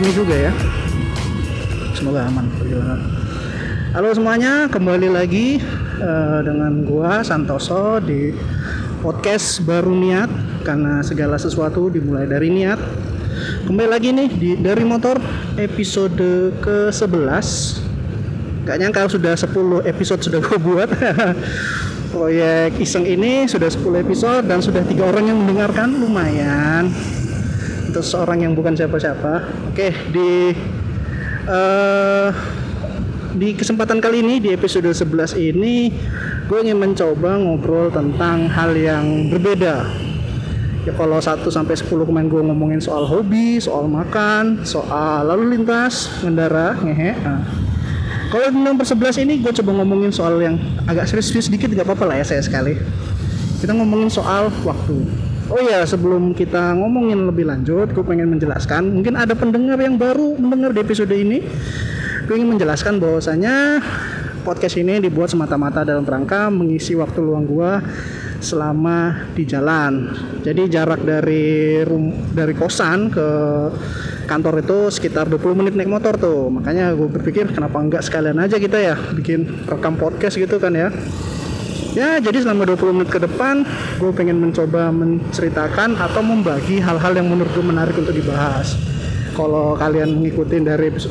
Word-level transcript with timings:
malamnya 0.00 0.16
juga 0.16 0.36
ya. 0.48 0.52
Semoga 1.92 2.24
aman. 2.24 2.48
Halo 3.92 4.08
semuanya, 4.16 4.64
kembali 4.72 5.12
lagi 5.12 5.60
uh, 6.00 6.40
dengan 6.40 6.88
gua 6.88 7.20
Santoso 7.20 8.00
di 8.00 8.32
podcast 9.04 9.60
baru 9.60 9.92
niat 9.92 10.32
karena 10.64 11.04
segala 11.04 11.36
sesuatu 11.36 11.92
dimulai 11.92 12.24
dari 12.24 12.48
niat. 12.48 12.80
Kembali 13.68 13.88
lagi 13.92 14.08
nih 14.16 14.28
di 14.32 14.50
dari 14.56 14.88
motor 14.88 15.20
episode 15.60 16.56
ke-11. 16.64 17.48
Gak 18.64 18.80
nyangka 18.80 19.04
sudah 19.04 19.36
10 19.36 19.84
episode 19.84 20.20
sudah 20.24 20.40
gue 20.40 20.58
buat. 20.64 20.88
Proyek 22.16 22.80
iseng 22.80 23.04
ini 23.04 23.44
sudah 23.44 23.68
10 23.68 23.84
episode 24.00 24.48
dan 24.48 24.64
sudah 24.64 24.80
tiga 24.80 25.12
orang 25.12 25.28
yang 25.28 25.44
mendengarkan 25.44 25.92
lumayan 25.92 26.88
untuk 27.90 28.06
seorang 28.06 28.46
yang 28.46 28.54
bukan 28.54 28.78
siapa-siapa. 28.78 29.50
Oke, 29.74 29.90
di 30.14 30.54
uh, 31.50 32.30
di 33.34 33.58
kesempatan 33.58 33.98
kali 33.98 34.22
ini 34.22 34.38
di 34.38 34.54
episode 34.54 34.86
11 34.86 35.34
ini 35.34 35.90
gue 36.46 36.58
ingin 36.62 36.78
mencoba 36.78 37.34
ngobrol 37.42 37.90
tentang 37.90 38.46
hal 38.46 38.78
yang 38.78 39.26
berbeda. 39.26 39.90
Ya 40.86 40.92
kalau 40.94 41.18
1 41.18 41.42
sampai 41.50 41.74
10 41.74 41.90
kemarin 41.90 42.30
gue 42.30 42.42
ngomongin 42.46 42.78
soal 42.78 43.04
hobi, 43.10 43.58
soal 43.58 43.90
makan, 43.90 44.62
soal 44.62 45.26
lalu 45.26 45.58
lintas, 45.58 46.14
ngendara, 46.22 46.78
ngehe. 46.86 47.18
Nah. 47.26 47.42
Kalau 48.30 48.46
di 48.54 48.62
nomor 48.62 48.86
11 48.86 49.26
ini 49.26 49.42
gue 49.42 49.50
coba 49.50 49.82
ngomongin 49.82 50.14
soal 50.14 50.38
yang 50.38 50.54
agak 50.86 51.10
serius-serius 51.10 51.50
sedikit 51.50 51.74
gak 51.74 51.90
apa-apa 51.90 52.14
lah 52.14 52.16
ya 52.22 52.24
saya 52.38 52.42
sekali. 52.46 52.78
Kita 53.58 53.74
ngomongin 53.74 54.06
soal 54.06 54.48
waktu 54.62 55.29
Oh 55.50 55.58
ya, 55.58 55.82
sebelum 55.82 56.30
kita 56.30 56.78
ngomongin 56.78 57.26
lebih 57.26 57.42
lanjut, 57.42 57.90
gue 57.90 58.04
pengen 58.06 58.30
menjelaskan, 58.30 58.86
mungkin 58.86 59.18
ada 59.18 59.34
pendengar 59.34 59.82
yang 59.82 59.98
baru 59.98 60.38
mendengar 60.38 60.70
di 60.70 60.78
episode 60.78 61.10
ini. 61.10 61.42
Gue 62.30 62.38
ingin 62.38 62.54
menjelaskan 62.54 63.02
bahwasanya 63.02 63.82
podcast 64.46 64.78
ini 64.78 65.02
dibuat 65.02 65.26
semata-mata 65.34 65.82
dalam 65.82 66.06
rangka 66.06 66.54
mengisi 66.54 66.94
waktu 66.94 67.18
luang 67.18 67.50
gue 67.50 67.72
selama 68.38 69.26
di 69.34 69.42
jalan. 69.42 70.14
Jadi 70.46 70.70
jarak 70.70 71.02
dari 71.02 71.82
rum, 71.82 72.30
dari 72.30 72.54
kosan 72.54 73.10
ke 73.10 73.28
kantor 74.30 74.62
itu 74.62 74.78
sekitar 74.94 75.26
20 75.26 75.58
menit 75.58 75.74
naik 75.74 75.90
motor 75.90 76.14
tuh. 76.14 76.46
Makanya 76.46 76.94
gue 76.94 77.10
berpikir 77.10 77.50
kenapa 77.50 77.82
enggak 77.82 78.06
sekalian 78.06 78.38
aja 78.38 78.54
kita 78.54 78.78
ya 78.78 78.94
bikin 79.18 79.66
rekam 79.66 79.98
podcast 79.98 80.38
gitu 80.38 80.62
kan 80.62 80.78
ya 80.78 80.94
ya 81.94 82.22
jadi 82.22 82.46
selama 82.46 82.70
20 82.70 82.96
menit 82.96 83.10
ke 83.10 83.18
depan 83.18 83.66
gue 83.98 84.10
pengen 84.14 84.38
mencoba 84.38 84.94
menceritakan 84.94 85.98
atau 85.98 86.22
membagi 86.22 86.78
hal-hal 86.78 87.12
yang 87.16 87.26
menurut 87.26 87.50
gue 87.50 87.64
menarik 87.64 87.96
untuk 87.98 88.14
dibahas. 88.14 88.78
Kalau 89.30 89.78
kalian 89.78 90.20
mengikuti 90.20 90.60
dari 90.60 90.90
1 90.92 91.06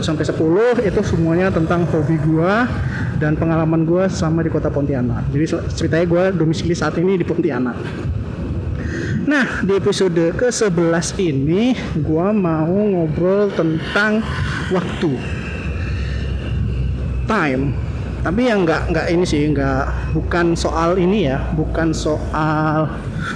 sampai 0.00 0.24
10 0.24 0.88
itu 0.88 1.00
semuanya 1.04 1.52
tentang 1.52 1.84
hobi 1.90 2.16
gue 2.16 2.54
dan 3.18 3.36
pengalaman 3.36 3.84
gue 3.84 4.08
selama 4.08 4.40
di 4.46 4.50
kota 4.50 4.70
Pontianak. 4.70 5.28
Jadi 5.28 5.44
ceritanya 5.74 6.06
gue 6.06 6.24
domisili 6.38 6.72
saat 6.72 6.96
ini 6.96 7.18
di 7.18 7.26
Pontianak. 7.26 7.76
Nah 9.24 9.64
di 9.64 9.72
episode 9.76 10.32
ke-11 10.36 11.06
ini 11.20 11.76
gue 11.98 12.28
mau 12.32 12.72
ngobrol 12.72 13.52
tentang 13.52 14.22
waktu. 14.72 15.12
Time 17.24 17.83
tapi 18.24 18.48
yang 18.48 18.64
nggak 18.64 18.88
nggak 18.88 19.06
ini 19.12 19.24
sih 19.28 19.52
nggak 19.52 20.16
bukan 20.16 20.56
soal 20.56 20.96
ini 20.96 21.28
ya 21.28 21.44
bukan 21.52 21.92
soal 21.92 22.88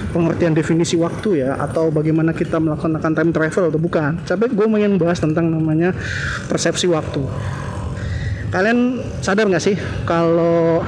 pengertian 0.09 0.57
definisi 0.57 0.97
waktu 0.97 1.45
ya 1.45 1.61
atau 1.61 1.93
bagaimana 1.93 2.33
kita 2.33 2.57
melaksanakan 2.57 3.13
time 3.13 3.31
travel 3.33 3.69
atau 3.69 3.79
bukan. 3.81 4.17
Tapi 4.25 4.49
gue 4.49 4.65
ingin 4.65 4.97
bahas 4.97 5.21
tentang 5.21 5.49
namanya 5.49 5.93
persepsi 6.49 6.89
waktu. 6.89 7.21
Kalian 8.49 8.97
sadar 9.21 9.45
nggak 9.45 9.61
sih 9.61 9.77
kalau 10.09 10.81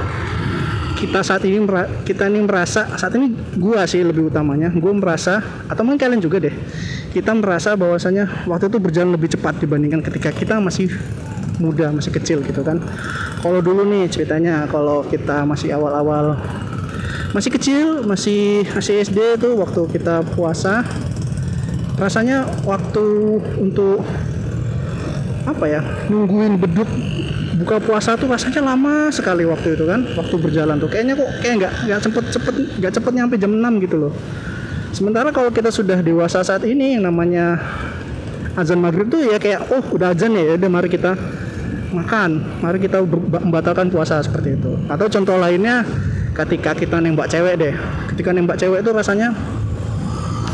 kita 0.97 1.21
saat 1.25 1.45
ini 1.45 1.61
kita 2.05 2.29
ini 2.29 2.45
merasa 2.45 2.89
saat 2.97 3.13
ini 3.17 3.33
gue 3.57 3.77
sih 3.89 4.05
lebih 4.05 4.29
utamanya 4.29 4.69
gue 4.69 4.93
merasa 4.93 5.41
atau 5.65 5.81
mungkin 5.81 5.97
kalian 5.97 6.21
juga 6.21 6.37
deh 6.37 6.53
kita 7.09 7.33
merasa 7.33 7.73
bahwasanya 7.73 8.45
waktu 8.45 8.69
itu 8.69 8.77
berjalan 8.77 9.17
lebih 9.17 9.33
cepat 9.33 9.57
dibandingkan 9.57 10.05
ketika 10.05 10.29
kita 10.29 10.61
masih 10.61 10.93
muda 11.61 11.93
masih 11.93 12.09
kecil 12.09 12.41
gitu 12.41 12.65
kan. 12.65 12.81
Kalau 13.45 13.61
dulu 13.61 13.85
nih 13.85 14.09
ceritanya 14.09 14.65
kalau 14.65 15.05
kita 15.05 15.45
masih 15.45 15.77
awal-awal 15.77 16.41
masih 17.31 17.53
kecil 17.53 18.03
masih 18.03 18.67
masih 18.75 19.05
SD 19.07 19.39
tuh 19.39 19.55
waktu 19.55 19.87
kita 19.87 20.19
puasa 20.35 20.83
rasanya 21.95 22.43
waktu 22.67 23.05
untuk 23.55 24.03
apa 25.47 25.65
ya 25.69 25.81
nungguin 26.11 26.59
beduk 26.59 26.89
buka 27.61 27.77
puasa 27.77 28.17
tuh 28.17 28.25
rasanya 28.25 28.73
lama 28.73 29.13
sekali 29.13 29.45
waktu 29.45 29.77
itu 29.77 29.85
kan 29.85 30.01
waktu 30.17 30.35
berjalan 30.41 30.81
tuh. 30.81 30.89
Kayaknya 30.89 31.13
kok 31.13 31.29
kayak 31.45 31.55
nggak 31.61 31.73
nggak 31.87 31.99
cepet 32.09 32.25
cepet 32.33 32.55
nggak 32.81 32.93
cepet 32.97 33.11
nyampe 33.13 33.35
jam 33.37 33.51
6 33.53 33.85
gitu 33.85 33.95
loh. 34.01 34.13
Sementara 34.91 35.31
kalau 35.31 35.53
kita 35.53 35.71
sudah 35.71 36.03
dewasa 36.03 36.43
saat 36.43 36.67
ini 36.67 36.99
yang 36.99 37.07
namanya 37.07 37.61
azan 38.59 38.83
maghrib 38.83 39.07
tuh 39.07 39.23
ya 39.23 39.39
kayak 39.39 39.71
oh 39.71 39.83
udah 39.95 40.11
azan 40.11 40.35
ya 40.35 40.59
udah 40.59 40.69
mari 40.69 40.91
kita 40.91 41.15
makan. 41.91 42.43
Mari 42.63 42.77
kita 42.81 43.03
membatalkan 43.05 43.91
puasa 43.91 44.23
seperti 44.23 44.57
itu. 44.57 44.75
Atau 44.87 45.07
contoh 45.11 45.37
lainnya 45.37 45.83
ketika 46.31 46.71
kita 46.73 46.97
nembak 47.03 47.27
cewek 47.27 47.59
deh. 47.59 47.75
Ketika 48.15 48.31
nembak 48.31 48.57
cewek 48.57 48.81
itu 48.81 48.91
rasanya 48.91 49.35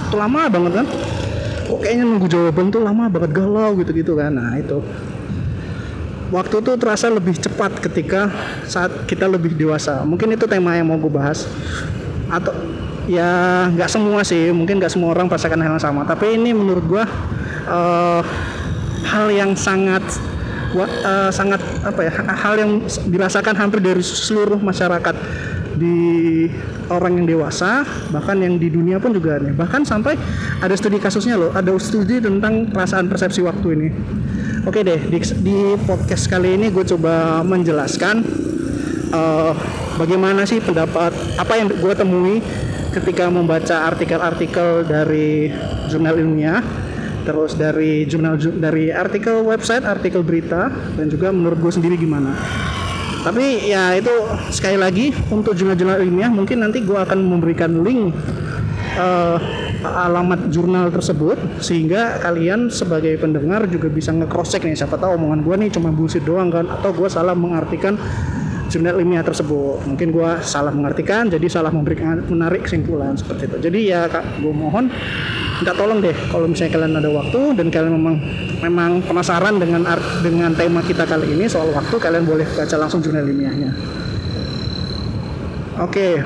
itu 0.07 0.15
lama 0.15 0.41
banget 0.49 0.71
kan? 0.83 0.87
Kok 1.67 1.79
kayaknya 1.83 2.03
nunggu 2.07 2.27
jawaban 2.31 2.71
tuh 2.71 2.81
lama 2.81 3.11
banget 3.11 3.31
galau 3.35 3.75
gitu-gitu 3.77 4.17
kan? 4.17 4.33
Nah 4.33 4.57
itu. 4.57 4.79
Waktu 6.27 6.59
itu 6.59 6.71
terasa 6.75 7.07
lebih 7.07 7.39
cepat 7.39 7.79
ketika 7.79 8.27
saat 8.67 8.91
kita 9.07 9.27
lebih 9.27 9.55
dewasa. 9.55 10.03
Mungkin 10.03 10.35
itu 10.35 10.43
tema 10.43 10.75
yang 10.75 10.91
mau 10.91 10.99
gue 10.99 11.11
bahas. 11.11 11.47
Atau 12.27 12.51
ya 13.07 13.67
nggak 13.71 13.87
semua 13.87 14.23
sih. 14.27 14.51
Mungkin 14.51 14.79
nggak 14.79 14.91
semua 14.91 15.15
orang 15.15 15.31
merasakan 15.31 15.59
hal 15.63 15.75
yang 15.75 15.83
sama. 15.83 16.03
Tapi 16.03 16.35
ini 16.35 16.51
menurut 16.51 16.83
gue 16.83 17.03
uh, 17.67 18.21
hal 19.07 19.27
yang 19.31 19.55
sangat 19.55 20.03
uh, 20.75 21.31
sangat 21.31 21.61
apa 21.85 22.01
ya 22.07 22.11
hal 22.11 22.53
yang 22.59 22.71
dirasakan 23.07 23.55
hampir 23.55 23.79
dari 23.79 24.03
seluruh 24.03 24.59
masyarakat 24.59 25.15
di 25.77 26.49
orang 26.89 27.21
yang 27.21 27.37
dewasa 27.37 27.85
bahkan 28.09 28.41
yang 28.41 28.57
di 28.57 28.73
dunia 28.73 28.97
pun 28.97 29.13
juga 29.13 29.37
nih 29.37 29.53
bahkan 29.53 29.85
sampai 29.85 30.17
ada 30.59 30.73
studi 30.73 30.97
kasusnya 30.97 31.37
loh 31.37 31.53
ada 31.53 31.69
studi 31.77 32.17
tentang 32.17 32.73
perasaan 32.73 33.05
persepsi 33.07 33.45
waktu 33.45 33.67
ini. 33.77 33.89
Oke 34.67 34.83
deh 34.83 34.99
di, 34.99 35.19
di 35.45 35.57
podcast 35.87 36.27
kali 36.27 36.59
ini 36.59 36.67
gue 36.73 36.83
coba 36.83 37.39
menjelaskan 37.45 38.19
uh, 39.15 39.55
bagaimana 39.95 40.43
sih 40.43 40.59
pendapat 40.59 41.15
apa 41.39 41.53
yang 41.55 41.71
gue 41.71 41.93
temui 41.95 42.43
ketika 42.91 43.29
membaca 43.29 43.87
artikel-artikel 43.93 44.83
dari 44.83 45.53
jurnal 45.87 46.17
ilmiah 46.17 46.59
terus 47.27 47.59
dari 47.59 48.07
jurnal 48.07 48.39
dari 48.39 48.87
artikel 48.87 49.43
website 49.43 49.83
artikel 49.83 50.23
berita 50.23 50.71
dan 50.95 51.11
juga 51.11 51.35
menurut 51.35 51.59
gue 51.59 51.71
sendiri 51.75 51.99
gimana. 51.99 52.31
Tapi 53.27 53.67
ya 53.67 53.91
itu 53.99 54.13
sekali 54.55 54.79
lagi 54.79 55.11
untuk 55.27 55.51
jurnal-jurnal 55.51 55.99
ilmiah 55.99 56.31
mungkin 56.31 56.63
nanti 56.63 56.79
gue 56.79 56.95
akan 56.95 57.19
memberikan 57.27 57.83
link 57.83 58.15
uh, 58.95 59.35
alamat 59.83 60.47
jurnal 60.47 60.87
tersebut 60.87 61.35
sehingga 61.59 62.23
kalian 62.23 62.71
sebagai 62.71 63.19
pendengar 63.19 63.67
juga 63.67 63.91
bisa 63.91 64.15
nge-cross 64.15 64.55
check 64.55 64.63
nih 64.63 64.79
siapa 64.79 64.95
tahu 64.95 65.19
omongan 65.19 65.43
gue 65.43 65.55
nih 65.67 65.69
cuma 65.75 65.91
bullshit 65.91 66.23
doang 66.23 66.47
kan 66.47 66.71
atau 66.71 66.95
gue 66.95 67.11
salah 67.11 67.35
mengartikan 67.35 67.99
jurnal 68.71 68.99
ilmiah 68.99 69.23
tersebut. 69.23 69.83
Mungkin 69.83 70.11
gue 70.11 70.29
salah 70.43 70.71
mengartikan 70.71 71.27
jadi 71.27 71.47
salah 71.51 71.71
memberikan 71.71 72.23
menarik 72.27 72.67
kesimpulan 72.67 73.15
seperti 73.15 73.51
itu. 73.51 73.57
Jadi 73.59 73.79
ya 73.91 74.07
kak 74.07 74.39
gue 74.39 74.53
mohon 74.55 74.87
minta 75.57 75.73
tolong 75.73 75.99
deh 75.99 76.13
kalau 76.29 76.45
misalnya 76.45 76.71
kalian 76.77 76.93
ada 77.01 77.09
waktu 77.09 77.39
dan 77.57 77.67
kalian 77.73 77.93
memang 77.97 78.15
memang 78.61 78.91
penasaran 79.01 79.57
dengan 79.57 79.89
art, 79.89 80.05
dengan 80.21 80.53
tema 80.53 80.85
kita 80.85 81.09
kali 81.09 81.33
ini 81.33 81.49
soal 81.49 81.73
waktu 81.73 81.97
kalian 81.97 82.29
boleh 82.29 82.45
baca 82.45 82.75
langsung 82.77 83.01
jurnal 83.01 83.25
ilmiahnya. 83.25 83.73
Oke. 85.81 86.21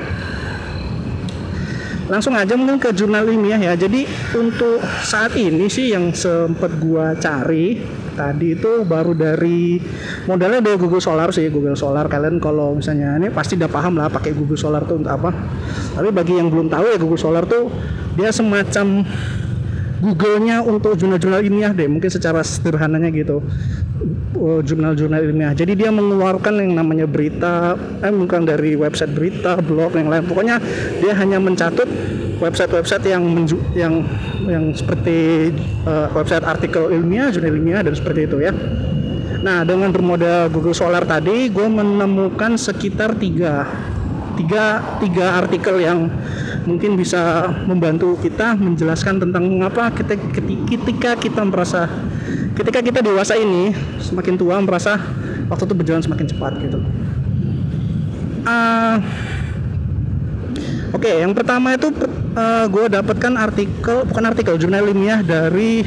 Langsung 2.12 2.36
aja 2.36 2.52
mungkin 2.60 2.76
ke 2.76 2.92
jurnal 2.92 3.24
ilmiah 3.24 3.56
ya. 3.56 3.72
Jadi 3.72 4.04
untuk 4.36 4.84
saat 5.00 5.32
ini 5.32 5.64
sih 5.68 5.96
yang 5.96 6.12
sempat 6.12 6.76
gua 6.76 7.16
cari 7.16 7.80
tadi 8.12 8.54
itu 8.56 8.84
baru 8.84 9.16
dari 9.16 9.80
modalnya 10.28 10.60
dari 10.60 10.76
Google 10.76 11.02
Solar 11.02 11.32
sih 11.32 11.48
Google 11.48 11.76
Solar. 11.76 12.06
Kalian 12.06 12.38
kalau 12.38 12.76
misalnya 12.76 13.16
ini 13.16 13.32
pasti 13.32 13.56
udah 13.56 13.70
paham 13.70 13.98
lah 13.98 14.12
pakai 14.12 14.32
Google 14.36 14.60
Solar 14.60 14.84
tuh 14.84 15.00
untuk 15.00 15.12
apa. 15.12 15.30
Tapi 15.96 16.08
bagi 16.12 16.36
yang 16.36 16.52
belum 16.52 16.68
tahu 16.68 16.84
ya 16.92 16.96
Google 17.00 17.20
Solar 17.20 17.44
tuh 17.48 17.72
dia 18.14 18.28
semacam 18.28 19.04
Google-nya 20.02 20.66
untuk 20.66 20.98
jurnal-jurnal 20.98 21.46
ilmiah 21.46 21.70
deh 21.70 21.86
mungkin 21.86 22.10
secara 22.10 22.42
sederhananya 22.42 23.06
gitu. 23.14 23.38
Oh, 24.34 24.58
jurnal-jurnal 24.58 25.22
ilmiah. 25.22 25.54
Jadi 25.54 25.78
dia 25.78 25.94
mengeluarkan 25.94 26.58
yang 26.58 26.74
namanya 26.74 27.06
berita 27.06 27.78
eh 28.02 28.10
bukan 28.10 28.42
dari 28.42 28.74
website 28.74 29.14
berita 29.14 29.62
blog 29.62 29.94
yang 29.94 30.10
lain. 30.10 30.26
Pokoknya 30.26 30.58
dia 30.98 31.14
hanya 31.14 31.38
mencatut 31.38 31.86
website-website 32.42 33.06
yang 33.06 33.22
yang 33.78 33.94
yang 34.50 34.64
seperti 34.74 35.50
uh, 35.86 36.10
website 36.10 36.42
artikel 36.42 36.90
ilmiah, 36.90 37.30
jurnal 37.30 37.54
ilmiah 37.54 37.86
dan 37.86 37.94
seperti 37.94 38.26
itu 38.26 38.42
ya. 38.42 38.50
Nah, 39.42 39.66
dengan 39.66 39.90
bermodal 39.90 40.50
Google 40.50 40.74
Scholar 40.74 41.02
tadi, 41.02 41.50
gue 41.50 41.66
menemukan 41.66 42.54
sekitar 42.54 43.18
tiga, 43.18 43.66
tiga, 44.38 44.78
tiga 45.02 45.26
artikel 45.42 45.82
yang 45.82 46.06
mungkin 46.62 46.94
bisa 46.94 47.50
membantu 47.66 48.14
kita 48.22 48.54
menjelaskan 48.54 49.18
tentang 49.18 49.50
mengapa 49.50 49.90
ketika, 49.90 50.38
ketika 50.70 51.10
kita 51.18 51.42
merasa 51.42 51.90
ketika 52.54 52.78
kita 52.78 53.00
dewasa 53.02 53.34
ini 53.34 53.74
semakin 53.98 54.38
tua 54.38 54.62
merasa 54.62 54.94
waktu 55.50 55.64
itu 55.66 55.74
berjalan 55.74 56.02
semakin 56.06 56.26
cepat 56.30 56.52
gitu. 56.62 56.78
Uh, 58.46 58.98
Oke, 60.92 61.08
okay, 61.08 61.24
yang 61.24 61.32
pertama 61.32 61.72
itu 61.72 61.88
uh, 62.36 62.68
gue 62.68 62.84
dapatkan 62.92 63.32
artikel, 63.40 64.04
bukan 64.04 64.24
artikel, 64.28 64.60
jurnal 64.60 64.92
ilmiah 64.92 65.24
dari 65.24 65.80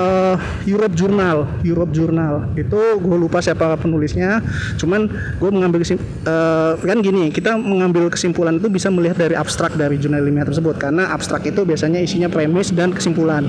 uh, 0.00 0.36
Europe 0.64 0.96
Journal. 0.96 1.60
Europe 1.60 1.92
Journal 1.92 2.48
itu 2.56 2.80
gue 2.96 3.16
lupa 3.20 3.44
siapa 3.44 3.76
penulisnya. 3.76 4.40
Cuman 4.80 5.12
gue 5.36 5.50
mengambil 5.52 5.84
kesim, 5.84 6.00
uh, 6.24 6.80
kan 6.80 6.98
gini, 7.04 7.28
kita 7.28 7.60
mengambil 7.60 8.08
kesimpulan 8.08 8.56
itu 8.56 8.72
bisa 8.72 8.88
melihat 8.88 9.20
dari 9.20 9.36
abstrak 9.36 9.76
dari 9.76 10.00
jurnal 10.00 10.24
ilmiah 10.24 10.48
tersebut 10.48 10.80
karena 10.80 11.12
abstrak 11.12 11.44
itu 11.44 11.68
biasanya 11.68 12.00
isinya 12.00 12.32
premis 12.32 12.72
dan 12.72 12.96
kesimpulan. 12.96 13.44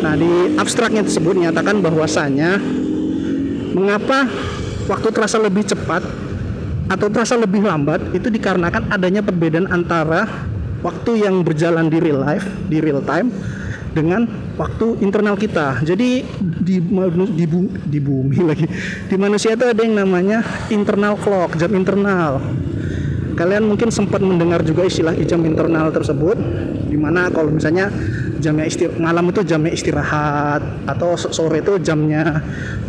Nah 0.00 0.14
di 0.16 0.56
abstraknya 0.56 1.04
tersebut 1.04 1.36
menyatakan 1.36 1.84
bahwasanya 1.84 2.56
mengapa 3.76 4.30
waktu 4.88 5.08
terasa 5.12 5.36
lebih 5.36 5.68
cepat 5.68 6.27
atau 6.88 7.06
terasa 7.12 7.36
lebih 7.36 7.60
lambat 7.62 8.00
itu 8.16 8.32
dikarenakan 8.32 8.88
adanya 8.88 9.20
perbedaan 9.20 9.68
antara 9.68 10.24
waktu 10.80 11.28
yang 11.28 11.44
berjalan 11.44 11.92
di 11.92 11.98
real 12.00 12.24
life, 12.24 12.48
di 12.66 12.80
real 12.80 13.04
time 13.04 13.28
dengan 13.92 14.24
waktu 14.56 15.00
internal 15.04 15.36
kita. 15.36 15.84
Jadi 15.84 16.24
di 16.40 16.76
di, 16.80 17.44
di 17.88 17.98
bumi 18.00 18.38
lagi 18.44 18.66
di 19.08 19.16
manusia 19.16 19.52
itu 19.56 19.64
ada 19.68 19.80
yang 19.80 20.00
namanya 20.00 20.40
internal 20.72 21.20
clock, 21.20 21.56
jam 21.60 21.72
internal. 21.76 22.40
Kalian 23.38 23.70
mungkin 23.70 23.94
sempat 23.94 24.18
mendengar 24.18 24.66
juga 24.66 24.82
istilah 24.82 25.14
jam 25.22 25.38
internal 25.46 25.94
tersebut, 25.94 26.34
di 26.90 26.98
mana 26.98 27.30
kalau 27.30 27.54
misalnya 27.54 27.86
jamnya 28.38 28.64
istir 28.66 28.90
malam 28.96 29.28
itu 29.30 29.42
jamnya 29.42 29.74
istirahat 29.74 30.62
atau 30.86 31.14
sore 31.18 31.60
itu 31.60 31.76
jamnya 31.82 32.42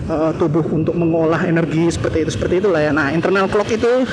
uh, 0.07 0.31
tubuh 0.37 0.63
untuk 0.69 0.93
mengolah 0.95 1.45
energi 1.45 1.89
seperti 1.89 2.25
itu 2.25 2.31
seperti 2.33 2.61
itulah 2.63 2.81
ya. 2.81 2.91
Nah 2.93 3.11
internal 3.11 3.49
clock 3.49 3.69
itu 3.73 4.05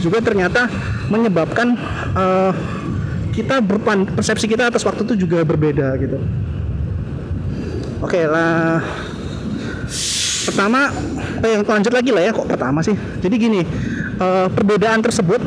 juga 0.00 0.22
ternyata 0.22 0.70
menyebabkan 1.10 1.76
uh, 2.14 2.52
kita 3.34 3.58
berpan 3.58 4.06
persepsi 4.06 4.46
kita 4.46 4.70
atas 4.70 4.86
waktu 4.86 5.02
itu 5.04 5.26
juga 5.26 5.42
berbeda 5.42 5.98
gitu. 5.98 6.18
Oke 8.00 8.24
lah. 8.24 8.80
Pertama, 10.44 10.92
eh, 11.40 11.64
lanjut 11.64 11.88
lagi 11.88 12.12
lah 12.12 12.20
ya 12.20 12.30
kok 12.36 12.44
pertama 12.44 12.84
sih. 12.84 12.92
Jadi 12.94 13.34
gini, 13.40 13.64
uh, 14.20 14.46
perbedaan 14.52 15.00
tersebut 15.00 15.40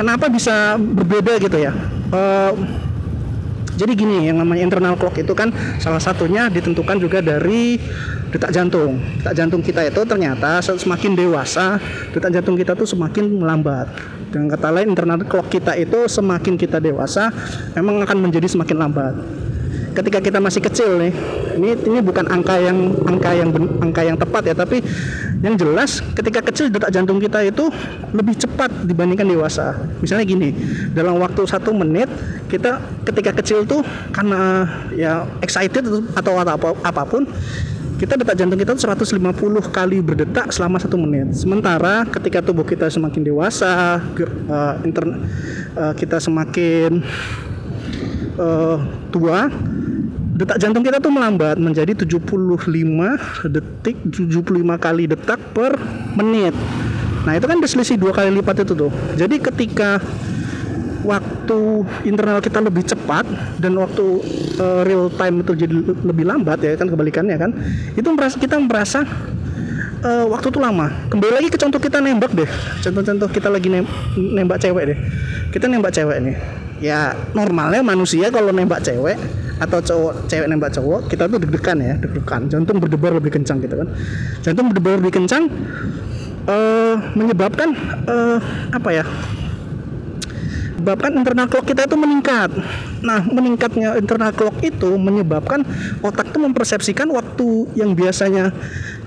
kenapa 0.00 0.32
bisa 0.32 0.80
berbeda 0.80 1.36
gitu 1.36 1.56
ya 1.60 1.72
uh, 2.12 2.52
jadi 3.80 3.96
gini 3.96 4.28
yang 4.28 4.36
namanya 4.36 4.68
internal 4.68 4.92
clock 5.00 5.16
itu 5.16 5.32
kan 5.32 5.48
salah 5.80 5.96
satunya 5.96 6.52
ditentukan 6.52 7.00
juga 7.00 7.24
dari 7.24 7.80
detak 8.28 8.52
jantung. 8.52 9.00
Detak 9.24 9.34
jantung 9.40 9.64
kita 9.64 9.88
itu 9.88 10.00
ternyata 10.04 10.60
semakin 10.60 11.16
dewasa 11.16 11.80
detak 12.12 12.36
jantung 12.36 12.60
kita 12.60 12.76
tuh 12.76 12.84
semakin 12.84 13.40
melambat. 13.40 13.88
Dengan 14.28 14.52
kata 14.52 14.68
lain 14.68 14.92
internal 14.92 15.24
clock 15.24 15.48
kita 15.48 15.74
itu 15.80 16.06
semakin 16.06 16.60
kita 16.60 16.76
dewasa 16.78 17.32
memang 17.72 18.04
akan 18.04 18.28
menjadi 18.28 18.46
semakin 18.46 18.76
lambat 18.78 19.14
ketika 19.94 20.18
kita 20.22 20.38
masih 20.38 20.62
kecil 20.62 20.98
nih 20.98 21.12
ini 21.58 21.74
ini 21.76 21.98
bukan 22.00 22.26
angka 22.30 22.56
yang 22.56 22.94
angka 23.04 23.30
yang 23.34 23.50
angka 23.82 24.02
yang 24.06 24.16
tepat 24.16 24.42
ya 24.50 24.54
tapi 24.54 24.80
yang 25.40 25.56
jelas 25.56 26.04
ketika 26.14 26.40
kecil 26.52 26.68
detak 26.68 26.92
jantung 26.92 27.18
kita 27.18 27.42
itu 27.42 27.68
lebih 28.12 28.36
cepat 28.36 28.70
dibandingkan 28.86 29.26
dewasa 29.26 29.76
misalnya 30.00 30.24
gini 30.28 30.50
dalam 30.94 31.18
waktu 31.18 31.42
satu 31.48 31.74
menit 31.74 32.08
kita 32.46 32.78
ketika 33.08 33.36
kecil 33.42 33.66
tuh 33.66 33.82
karena 34.14 34.68
ya 34.94 35.26
excited 35.42 35.84
atau 36.14 36.32
apa 36.38 36.56
apa 36.84 37.02
pun 37.08 37.26
kita 38.00 38.16
detak 38.16 38.32
jantung 38.40 38.56
kita 38.56 38.72
150 38.72 39.20
kali 39.68 40.00
berdetak 40.00 40.48
selama 40.56 40.80
satu 40.80 40.96
menit. 40.96 41.36
Sementara 41.36 42.08
ketika 42.08 42.40
tubuh 42.40 42.64
kita 42.64 42.88
semakin 42.88 43.28
dewasa, 43.28 44.00
intern, 44.88 45.28
uh, 45.76 45.92
kita 45.92 46.16
semakin 46.16 47.04
uh, 48.38 48.78
tua, 49.10 49.50
detak 50.40 50.56
jantung 50.56 50.80
kita 50.80 50.96
tuh 51.02 51.12
melambat 51.12 51.60
menjadi 51.60 51.92
75 51.92 52.48
detik 53.52 53.96
75 54.08 54.40
kali 54.80 55.04
detak 55.04 55.40
per 55.52 55.76
menit. 56.16 56.56
Nah 57.28 57.36
itu 57.36 57.44
kan 57.44 57.60
selisih 57.60 58.00
dua 58.00 58.16
kali 58.16 58.32
lipat 58.32 58.64
itu 58.64 58.72
tuh. 58.72 58.92
Jadi 59.20 59.36
ketika 59.36 60.00
waktu 61.04 61.60
internal 62.04 62.40
kita 62.40 62.60
lebih 62.60 62.84
cepat 62.84 63.24
dan 63.60 63.76
waktu 63.76 64.04
uh, 64.60 64.84
real 64.84 65.08
time 65.16 65.40
itu 65.44 65.52
jadi 65.56 65.74
lebih 66.04 66.28
lambat 66.28 66.60
ya 66.60 66.76
kan 66.76 66.92
kebalikannya 66.92 67.40
kan 67.40 67.56
itu 67.96 68.04
merasa 68.12 68.36
kita 68.36 68.60
merasa 68.60 69.04
uh, 70.04 70.24
waktu 70.32 70.48
itu 70.48 70.60
lama. 70.60 70.88
Kembali 71.12 71.32
lagi 71.36 71.48
ke 71.52 71.60
contoh 71.60 71.80
kita 71.80 72.00
nembak 72.00 72.32
deh. 72.32 72.48
Contoh-contoh 72.80 73.28
kita 73.28 73.52
lagi 73.52 73.68
nembak 74.16 74.60
cewek 74.60 74.84
deh. 74.96 74.98
Kita 75.52 75.68
nembak 75.68 75.92
cewek 75.92 76.16
nih 76.24 76.36
ya 76.80 77.12
normalnya 77.36 77.84
manusia 77.84 78.32
kalau 78.32 78.50
nembak 78.50 78.80
cewek 78.80 79.20
atau 79.60 79.78
cowok 79.84 80.24
cewek 80.26 80.48
nembak 80.48 80.72
cowok 80.72 81.12
kita 81.12 81.28
tuh 81.28 81.36
deg-degan 81.36 81.78
ya 81.78 81.94
deg-degan 82.00 82.48
jantung 82.48 82.80
berdebar 82.80 83.12
lebih 83.20 83.36
kencang 83.36 83.60
gitu 83.60 83.76
kan 83.76 83.88
jantung 84.40 84.72
berdebar 84.72 84.96
lebih 85.04 85.20
kencang 85.20 85.52
uh, 86.48 86.96
menyebabkan 87.12 87.76
uh, 88.08 88.40
apa 88.72 88.90
ya 88.90 89.04
menyebabkan 90.80 91.12
internal 91.12 91.44
clock 91.44 91.68
kita 91.68 91.84
itu 91.84 91.92
meningkat. 92.00 92.50
Nah, 93.04 93.20
meningkatnya 93.28 94.00
internal 94.00 94.32
clock 94.32 94.56
itu 94.64 94.96
menyebabkan 94.96 95.60
otak 96.00 96.32
itu 96.32 96.40
mempersepsikan 96.40 97.12
waktu 97.12 97.68
yang 97.76 97.92
biasanya 97.92 98.48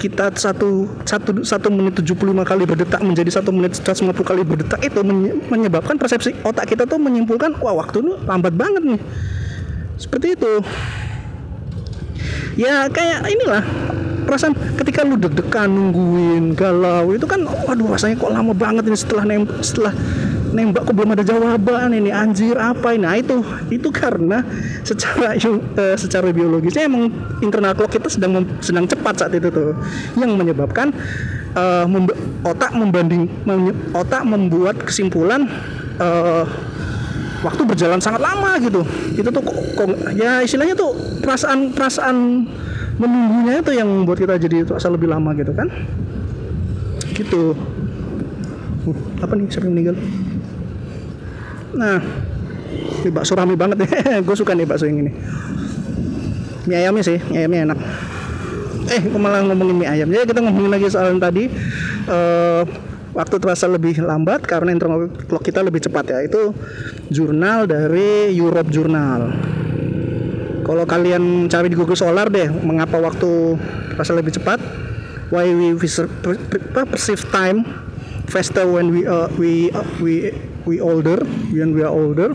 kita 0.04 0.36
satu 0.36 0.84
satu 1.08 1.48
satu 1.48 1.72
menit 1.72 1.96
75 1.96 2.44
kali 2.44 2.68
berdetak 2.68 3.00
menjadi 3.00 3.40
satu 3.40 3.56
menit 3.56 3.80
150 3.80 4.12
kali 4.12 4.44
berdetak 4.44 4.84
itu 4.84 5.00
menyebabkan 5.48 5.96
persepsi 5.96 6.36
otak 6.44 6.76
kita 6.76 6.84
tuh 6.84 7.00
menyimpulkan 7.00 7.56
wah 7.64 7.72
waktu 7.72 8.04
ini 8.04 8.20
lambat 8.28 8.52
banget 8.52 8.84
nih. 8.84 9.00
Seperti 9.96 10.36
itu. 10.36 10.60
Ya 12.60 12.92
kayak 12.92 13.32
inilah 13.32 13.64
perasaan 14.28 14.52
ketika 14.76 15.08
lu 15.08 15.16
deg-degan 15.16 15.72
nungguin 15.72 16.52
galau 16.52 17.16
itu 17.16 17.24
kan 17.24 17.48
waduh 17.48 17.96
rasanya 17.96 18.20
kok 18.20 18.32
lama 18.36 18.52
banget 18.52 18.84
ini 18.84 18.98
setelah 19.00 19.24
nem 19.24 19.48
setelah 19.64 19.96
nembak 20.54 20.86
kok 20.86 20.94
belum 20.94 21.18
ada 21.18 21.26
jawaban 21.26 21.98
ini 21.98 22.14
anjir 22.14 22.54
apa 22.56 22.94
ini? 22.94 23.04
Nah 23.04 23.18
itu 23.18 23.42
itu 23.74 23.90
karena 23.90 24.46
secara 24.86 25.34
uh, 25.34 25.98
secara 25.98 26.30
biologisnya 26.30 26.86
emang 26.86 27.10
internal 27.42 27.74
clock 27.74 27.98
kita 27.98 28.08
sedang 28.08 28.46
sedang 28.62 28.86
cepat 28.86 29.26
saat 29.26 29.34
itu 29.34 29.50
tuh. 29.50 29.74
Yang 30.16 30.32
menyebabkan 30.38 30.94
uh, 31.58 31.86
memb 31.90 32.14
otak 32.46 32.72
membanding 32.78 33.26
otak 33.98 34.22
membuat 34.24 34.78
kesimpulan 34.86 35.50
uh, 35.98 36.46
waktu 37.44 37.62
berjalan 37.66 38.00
sangat 38.00 38.22
lama 38.22 38.56
gitu. 38.62 38.86
Itu 39.18 39.30
tuh 39.34 39.44
ya 40.14 40.46
istilahnya 40.46 40.78
tuh 40.78 40.94
perasaan 41.26 41.74
perasaan 41.74 42.46
menunggunya 43.02 43.66
itu 43.66 43.72
yang 43.74 43.90
membuat 43.90 44.22
kita 44.22 44.38
jadi 44.38 44.70
terasa 44.70 44.88
lebih 44.94 45.10
lama 45.10 45.34
gitu 45.34 45.52
kan. 45.52 45.68
Gitu. 47.14 47.58
Uh, 48.84 48.98
apa 49.24 49.34
nih? 49.40 49.48
Siapa 49.48 49.66
yang 49.66 49.76
meninggal 49.80 49.96
nah 51.74 52.00
ini 53.04 53.10
bakso 53.12 53.36
rame 53.36 53.60
banget 53.60 53.86
ya 53.86 54.20
gue 54.26 54.36
suka 54.36 54.56
nih 54.56 54.66
bakso 54.66 54.88
yang 54.88 55.04
ini. 55.04 55.12
Mie 56.64 56.78
ayamnya 56.80 57.04
sih 57.04 57.20
mie 57.30 57.44
ayamnya 57.44 57.74
enak. 57.74 57.80
Eh 58.88 59.02
gue 59.04 59.20
malah 59.20 59.44
ngomongin 59.44 59.76
mie 59.84 59.90
ayam. 59.90 60.08
Jadi 60.08 60.24
kita 60.32 60.40
ngomongin 60.40 60.72
lagi 60.72 60.88
soal 60.88 61.12
yang 61.12 61.22
tadi 61.22 61.52
uh, 62.08 62.64
waktu 63.14 63.36
terasa 63.38 63.70
lebih 63.70 64.02
lambat 64.02 64.48
karena 64.48 64.74
internal 64.74 65.12
clock 65.28 65.44
kita 65.44 65.60
lebih 65.60 65.84
cepat 65.84 66.16
ya. 66.16 66.20
Itu 66.24 66.56
jurnal 67.12 67.68
dari 67.68 68.32
Europe 68.32 68.72
Journal. 68.72 69.36
Kalau 70.64 70.88
kalian 70.88 71.52
cari 71.52 71.68
di 71.68 71.76
Google 71.76 72.00
Solar 72.00 72.32
deh 72.32 72.48
mengapa 72.48 72.96
waktu 72.96 73.60
terasa 73.94 74.16
lebih 74.16 74.40
cepat? 74.40 74.64
Why 75.28 75.50
we 75.50 75.76
perceive 75.76 77.24
time 77.34 77.66
faster 78.32 78.64
when 78.70 78.94
we 78.94 79.04
uh, 79.04 79.28
we 79.36 79.74
uh, 79.74 79.84
we 80.00 80.32
we 80.66 80.80
older 80.80 81.22
when 81.52 81.76
we 81.76 81.82
are 81.84 81.92
older. 81.92 82.32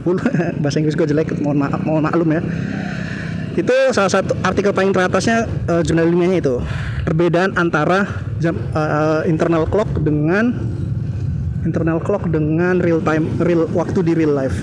Bahasa 0.62 0.80
Inggris 0.80 0.96
gue 0.96 1.08
jelek 1.08 1.36
mohon 1.44 1.60
maaf 1.60 1.80
mohon 1.84 2.04
maklum 2.04 2.32
ya. 2.32 2.40
Itu 3.58 3.74
salah 3.92 4.08
satu 4.08 4.32
artikel 4.40 4.72
paling 4.72 4.94
teratasnya 4.94 5.44
uh, 5.68 5.82
jurnal 5.84 6.08
ilmiahnya 6.08 6.38
itu. 6.40 6.54
Perbedaan 7.04 7.58
antara 7.60 8.08
jam 8.40 8.56
uh, 8.72 9.26
internal 9.28 9.68
clock 9.68 9.90
dengan 10.00 10.56
internal 11.66 12.00
clock 12.00 12.24
dengan 12.32 12.80
real 12.80 13.04
time 13.04 13.28
real 13.44 13.68
waktu 13.76 14.00
di 14.00 14.12
real 14.16 14.32
life. 14.32 14.56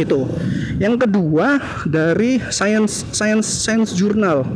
Itu. 0.00 0.24
Yang 0.80 1.06
kedua 1.06 1.60
dari 1.84 2.40
science 2.48 3.04
science 3.12 3.46
science 3.46 3.92
journal. 3.92 4.46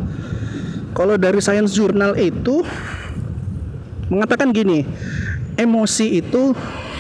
Kalau 0.97 1.15
dari 1.21 1.39
science 1.39 1.77
journal 1.77 2.17
itu 2.17 2.65
mengatakan 4.09 4.51
gini 4.57 4.89
emosi 5.59 6.23
itu 6.23 6.55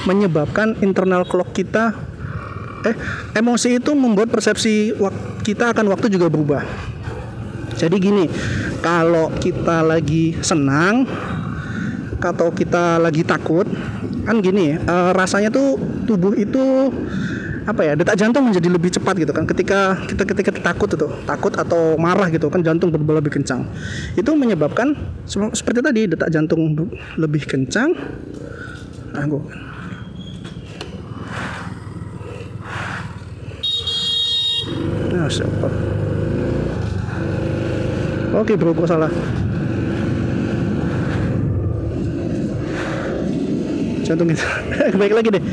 menyebabkan 0.05 0.75
internal 0.83 1.23
clock 1.25 1.55
kita 1.55 1.95
eh 2.87 2.95
emosi 3.35 3.83
itu 3.83 3.91
membuat 3.95 4.31
persepsi 4.31 4.95
kita 5.43 5.75
akan 5.75 5.91
waktu 5.91 6.11
juga 6.11 6.31
berubah. 6.31 6.63
Jadi 7.79 7.97
gini 7.99 8.27
kalau 8.83 9.31
kita 9.39 9.83
lagi 9.87 10.35
senang 10.43 11.07
atau 12.19 12.51
kita 12.51 12.99
lagi 12.99 13.23
takut 13.23 13.67
kan 14.27 14.43
gini 14.43 14.75
uh, 14.75 15.15
rasanya 15.15 15.55
tuh 15.55 15.79
tubuh 16.05 16.35
itu 16.35 16.91
apa 17.69 17.85
ya 17.85 17.93
detak 17.93 18.17
jantung 18.17 18.49
menjadi 18.49 18.69
lebih 18.73 18.89
cepat 18.89 19.21
gitu 19.21 19.33
kan. 19.37 19.45
Ketika 19.45 20.01
kita 20.09 20.25
ketika 20.25 20.51
takut 20.57 20.89
itu 20.89 21.05
takut 21.29 21.53
atau 21.53 22.01
marah 22.01 22.33
gitu 22.33 22.49
kan 22.49 22.65
jantung 22.65 22.89
berdebar 22.89 23.21
lebih 23.21 23.37
kencang. 23.37 23.69
Itu 24.17 24.33
menyebabkan 24.33 24.97
seperti 25.29 25.85
tadi 25.85 26.09
detak 26.09 26.33
jantung 26.33 26.73
lebih 27.21 27.45
kencang. 27.45 27.93
Nah, 35.09 35.29
siapa? 35.29 35.69
Oke 38.33 38.57
bro 38.57 38.73
gue 38.73 38.89
salah. 38.89 39.13
Jantung 44.09 44.33
kita 44.33 44.49
baik 45.01 45.13
lagi 45.13 45.29
deh 45.37 45.45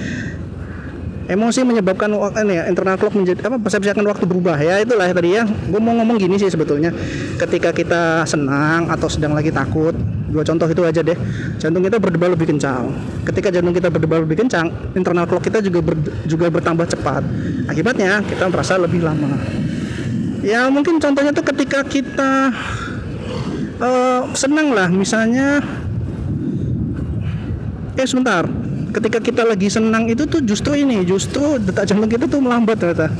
emosi 1.25 1.65
menyebabkan 1.65 2.09
ini 2.45 2.53
ya, 2.61 2.63
internal 2.69 2.95
clock 3.01 3.17
menjadi 3.17 3.49
apa 3.49 3.57
persepsi 3.57 3.89
akan 3.91 4.05
waktu 4.09 4.25
berubah. 4.29 4.57
Ya 4.61 4.81
itulah 4.81 5.09
tadi 5.09 5.37
ya. 5.37 5.43
Gue 5.45 5.81
mau 5.81 5.97
ngomong 5.97 6.17
gini 6.21 6.37
sih 6.37 6.49
sebetulnya. 6.49 6.93
Ketika 7.37 7.73
kita 7.73 8.25
senang 8.29 8.89
atau 8.89 9.09
sedang 9.09 9.33
lagi 9.33 9.49
takut 9.49 9.93
dua 10.29 10.43
contoh 10.43 10.67
itu 10.69 10.81
aja 10.85 11.01
deh. 11.01 11.17
Jantung 11.57 11.81
kita 11.85 11.97
berdebar 11.97 12.33
lebih 12.33 12.53
kencang. 12.53 12.91
Ketika 13.25 13.49
jantung 13.49 13.73
kita 13.73 13.89
berdebar 13.89 14.21
lebih 14.21 14.45
kencang 14.45 14.67
internal 14.93 15.25
clock 15.25 15.47
kita 15.47 15.63
juga 15.63 15.79
ber, 15.81 15.95
juga 16.29 16.51
bertambah 16.51 16.85
cepat. 16.91 17.23
Akibatnya 17.71 18.21
kita 18.25 18.45
merasa 18.51 18.77
lebih 18.77 19.01
lama. 19.01 19.39
Ya 20.45 20.69
mungkin 20.69 21.01
contohnya 21.01 21.33
tuh 21.33 21.41
ketika 21.41 21.81
kita 21.81 22.53
uh, 23.81 24.21
senang 24.37 24.77
lah. 24.77 24.91
Misalnya 24.93 25.63
eh 27.95 28.03
sebentar 28.03 28.43
ketika 28.95 29.19
kita 29.19 29.43
lagi 29.43 29.67
senang 29.67 30.07
itu 30.07 30.23
tuh 30.23 30.39
justru 30.39 30.79
ini 30.79 31.03
justru 31.03 31.59
detak 31.59 31.91
jantung 31.91 32.07
kita 32.07 32.31
tuh 32.31 32.39
melambat 32.39 32.79
ternyata. 32.79 33.11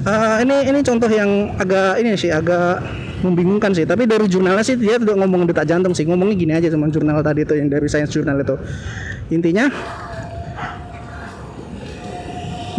Uh, 0.00 0.40
ini 0.42 0.56
ini 0.66 0.78
contoh 0.82 1.06
yang 1.06 1.54
agak 1.60 2.00
ini 2.02 2.18
sih 2.18 2.34
agak 2.34 2.82
membingungkan 3.22 3.70
sih. 3.70 3.86
Tapi 3.86 4.10
dari 4.10 4.26
jurnalnya 4.26 4.66
sih 4.66 4.74
dia 4.74 4.98
tidak 4.98 5.14
ngomong 5.14 5.46
detak 5.46 5.70
jantung 5.70 5.94
sih. 5.94 6.02
Ngomongnya 6.08 6.34
gini 6.34 6.52
aja 6.58 6.68
sama 6.74 6.90
jurnal 6.90 7.22
tadi 7.22 7.46
itu 7.46 7.54
yang 7.54 7.70
dari 7.70 7.86
science 7.86 8.10
jurnal 8.10 8.42
itu. 8.42 8.56
Intinya 9.30 9.70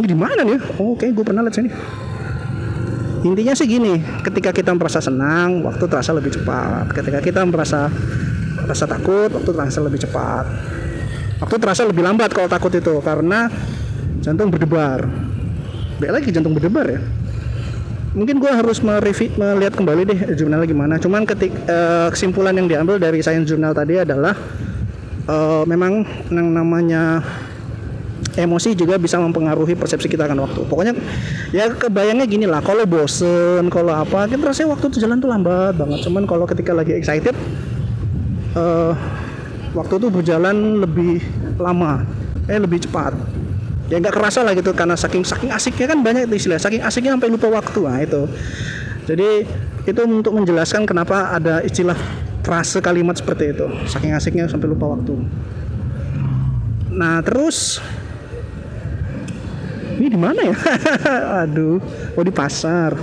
ini 0.01 0.05
di 0.07 0.17
mana 0.17 0.41
nih? 0.43 0.59
Oh, 0.81 0.97
oke 0.97 1.07
okay, 1.07 1.09
gue 1.15 1.23
pernah 1.23 1.45
lihat 1.47 1.55
sini. 1.55 1.69
Intinya 3.21 3.53
sih 3.53 3.69
gini 3.69 4.01
ketika 4.25 4.49
kita 4.49 4.73
merasa 4.73 4.99
senang 4.99 5.63
waktu 5.63 5.85
terasa 5.87 6.11
lebih 6.11 6.33
cepat. 6.35 6.91
Ketika 6.91 7.23
kita 7.23 7.45
merasa 7.47 7.87
rasa 8.65 8.85
takut 8.89 9.29
waktu 9.31 9.49
terasa 9.53 9.79
lebih 9.79 10.01
cepat 10.01 10.80
waktu 11.41 11.55
terasa 11.57 11.83
lebih 11.89 12.05
lambat 12.05 12.31
kalau 12.31 12.47
takut 12.47 12.71
itu 12.71 13.01
karena 13.01 13.49
jantung 14.21 14.53
berdebar 14.53 15.09
baik 15.97 16.11
lagi 16.21 16.29
jantung 16.29 16.53
berdebar 16.53 16.85
ya 16.85 17.01
mungkin 18.11 18.43
gue 18.43 18.51
harus 18.51 18.83
merevi, 18.83 19.31
melihat 19.39 19.73
kembali 19.73 20.01
deh 20.03 20.19
jurnalnya 20.35 20.67
gimana 20.67 20.95
cuman 21.01 21.25
ketik 21.25 21.51
uh, 21.65 22.11
kesimpulan 22.13 22.53
yang 22.53 22.67
diambil 22.69 23.01
dari 23.01 23.23
science 23.25 23.49
journal 23.49 23.73
tadi 23.73 24.03
adalah 24.03 24.35
uh, 25.25 25.63
memang 25.65 26.05
yang 26.29 26.47
namanya 26.53 27.23
emosi 28.35 28.77
juga 28.77 28.95
bisa 28.95 29.19
mempengaruhi 29.19 29.75
persepsi 29.75 30.07
kita 30.07 30.23
akan 30.23 30.47
waktu. 30.47 30.61
Pokoknya 30.67 30.93
ya 31.51 31.67
kebayangnya 31.67 32.25
gini 32.29 32.47
lah, 32.47 32.63
kalau 32.63 32.87
bosen, 32.87 33.67
kalau 33.67 33.91
apa, 33.91 34.29
kita 34.31 34.39
rasanya 34.39 34.69
waktu 34.71 34.85
itu 34.87 34.97
jalan 35.03 35.19
tuh 35.19 35.29
lambat 35.31 35.75
banget. 35.75 35.99
Cuman 36.07 36.23
kalau 36.23 36.47
ketika 36.47 36.71
lagi 36.71 36.95
excited, 36.95 37.35
uh, 38.55 38.95
waktu 39.71 39.93
itu 39.99 40.07
berjalan 40.11 40.83
lebih 40.83 41.23
lama 41.59 42.03
eh 42.47 42.59
lebih 42.59 42.83
cepat. 42.83 43.15
Ya 43.91 43.99
nggak 43.99 44.15
kerasa 44.15 44.39
lah 44.39 44.55
gitu 44.55 44.71
karena 44.71 44.95
saking 44.95 45.27
saking 45.27 45.51
asiknya 45.51 45.91
kan 45.91 45.99
banyak 45.99 46.31
itu 46.31 46.47
istilah. 46.47 46.59
Saking 46.59 46.83
asiknya 46.83 47.11
sampai 47.19 47.31
lupa 47.31 47.47
waktu 47.51 47.79
nah 47.83 47.99
itu. 47.99 48.23
Jadi 49.07 49.29
itu 49.83 50.01
untuk 50.05 50.31
menjelaskan 50.37 50.87
kenapa 50.87 51.35
ada 51.35 51.59
istilah 51.65 51.97
frase 52.43 52.79
kalimat 52.79 53.19
seperti 53.19 53.51
itu. 53.51 53.67
Saking 53.91 54.15
asiknya 54.15 54.47
sampai 54.47 54.67
lupa 54.71 54.95
waktu. 54.95 55.15
Nah 56.91 57.19
terus 57.23 57.83
ini 59.99 60.07
di 60.07 60.19
mana 60.19 60.39
ya? 60.39 60.55
Aduh 61.43 61.83
oh 62.15 62.23
di 62.23 62.31
pasar. 62.31 62.95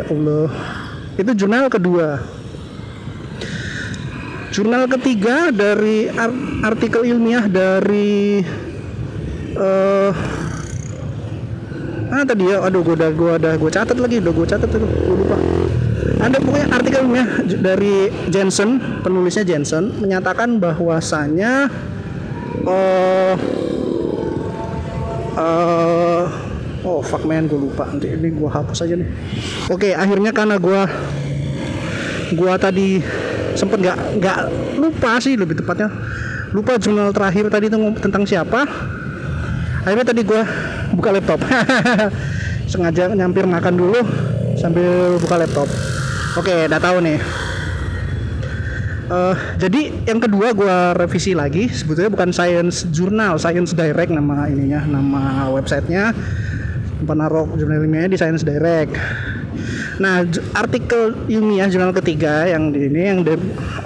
Ya 0.00 0.04
Allah. 0.08 0.48
Itu 1.20 1.36
jurnal 1.36 1.68
kedua 1.68 2.41
Jurnal 4.52 4.84
ketiga 4.84 5.48
dari 5.48 6.12
artikel 6.60 7.08
ilmiah 7.08 7.48
dari 7.48 8.44
uh, 9.56 10.12
ah 12.12 12.20
tadi 12.28 12.52
ya 12.52 12.60
aduh 12.60 12.84
gue 12.84 12.92
udah 12.92 13.10
gue 13.16 13.32
udah 13.40 13.54
gue 13.56 13.70
catat 13.72 13.96
lagi 13.96 14.20
udah 14.20 14.32
gue 14.36 14.44
catat 14.44 14.68
tuh 14.68 14.84
gue 14.84 15.16
lupa. 15.24 15.40
Ada 16.20 16.36
pokoknya 16.36 16.68
artikel 16.68 17.00
ilmiah 17.08 17.28
dari 17.48 18.12
Jensen 18.28 18.76
penulisnya 19.00 19.48
Jensen 19.48 19.96
menyatakan 19.96 20.60
bahwasanya 20.60 21.72
uh, 22.68 23.34
uh, 25.32 26.24
oh 26.84 27.00
fuck 27.00 27.24
man 27.24 27.48
gue 27.48 27.56
lupa 27.56 27.88
nanti 27.88 28.12
ini 28.12 28.28
gue 28.28 28.50
hapus 28.52 28.84
aja 28.84 29.00
nih. 29.00 29.08
Oke 29.72 29.96
akhirnya 29.96 30.36
karena 30.36 30.60
gue 30.60 30.82
gue 32.36 32.52
tadi 32.60 33.00
sempet 33.54 33.78
nggak 33.82 33.98
nggak 34.20 34.38
lupa 34.80 35.18
sih 35.20 35.34
lebih 35.36 35.58
tepatnya. 35.58 35.88
Lupa 36.52 36.76
jurnal 36.76 37.12
terakhir 37.16 37.48
tadi 37.48 37.72
itu 37.72 37.78
tentang 38.00 38.28
siapa. 38.28 38.68
Akhirnya 39.82 40.06
tadi 40.06 40.22
gue 40.22 40.42
buka 40.94 41.10
laptop. 41.10 41.40
Sengaja 42.70 43.12
nyampir 43.12 43.48
makan 43.48 43.74
dulu 43.74 44.00
sambil 44.60 45.16
buka 45.18 45.36
laptop. 45.40 45.68
Oke 46.36 46.68
udah 46.68 46.80
tahu 46.80 46.98
nih. 47.04 47.18
Uh, 49.12 49.36
jadi 49.60 49.92
yang 50.08 50.20
kedua 50.22 50.56
gue 50.56 50.76
revisi 50.96 51.36
lagi. 51.36 51.68
Sebetulnya 51.68 52.08
bukan 52.12 52.30
Science 52.32 52.88
Journal 52.92 53.36
Science 53.36 53.76
Direct 53.76 54.12
nama 54.12 54.48
ininya 54.48 54.84
nama 54.88 55.48
websitenya. 55.52 56.16
Penaruh 57.02 57.50
jurnal 57.58 57.82
ilmiahnya 57.82 58.14
di 58.14 58.18
Science 58.20 58.46
Direct 58.46 58.94
Nah, 60.00 60.24
artikel 60.56 61.14
ilmiah 61.28 61.68
jurnal 61.68 61.94
ketiga 61.94 62.48
yang 62.48 62.72
di 62.72 62.88
ini 62.88 63.02
yang 63.06 63.18
di, 63.22 63.34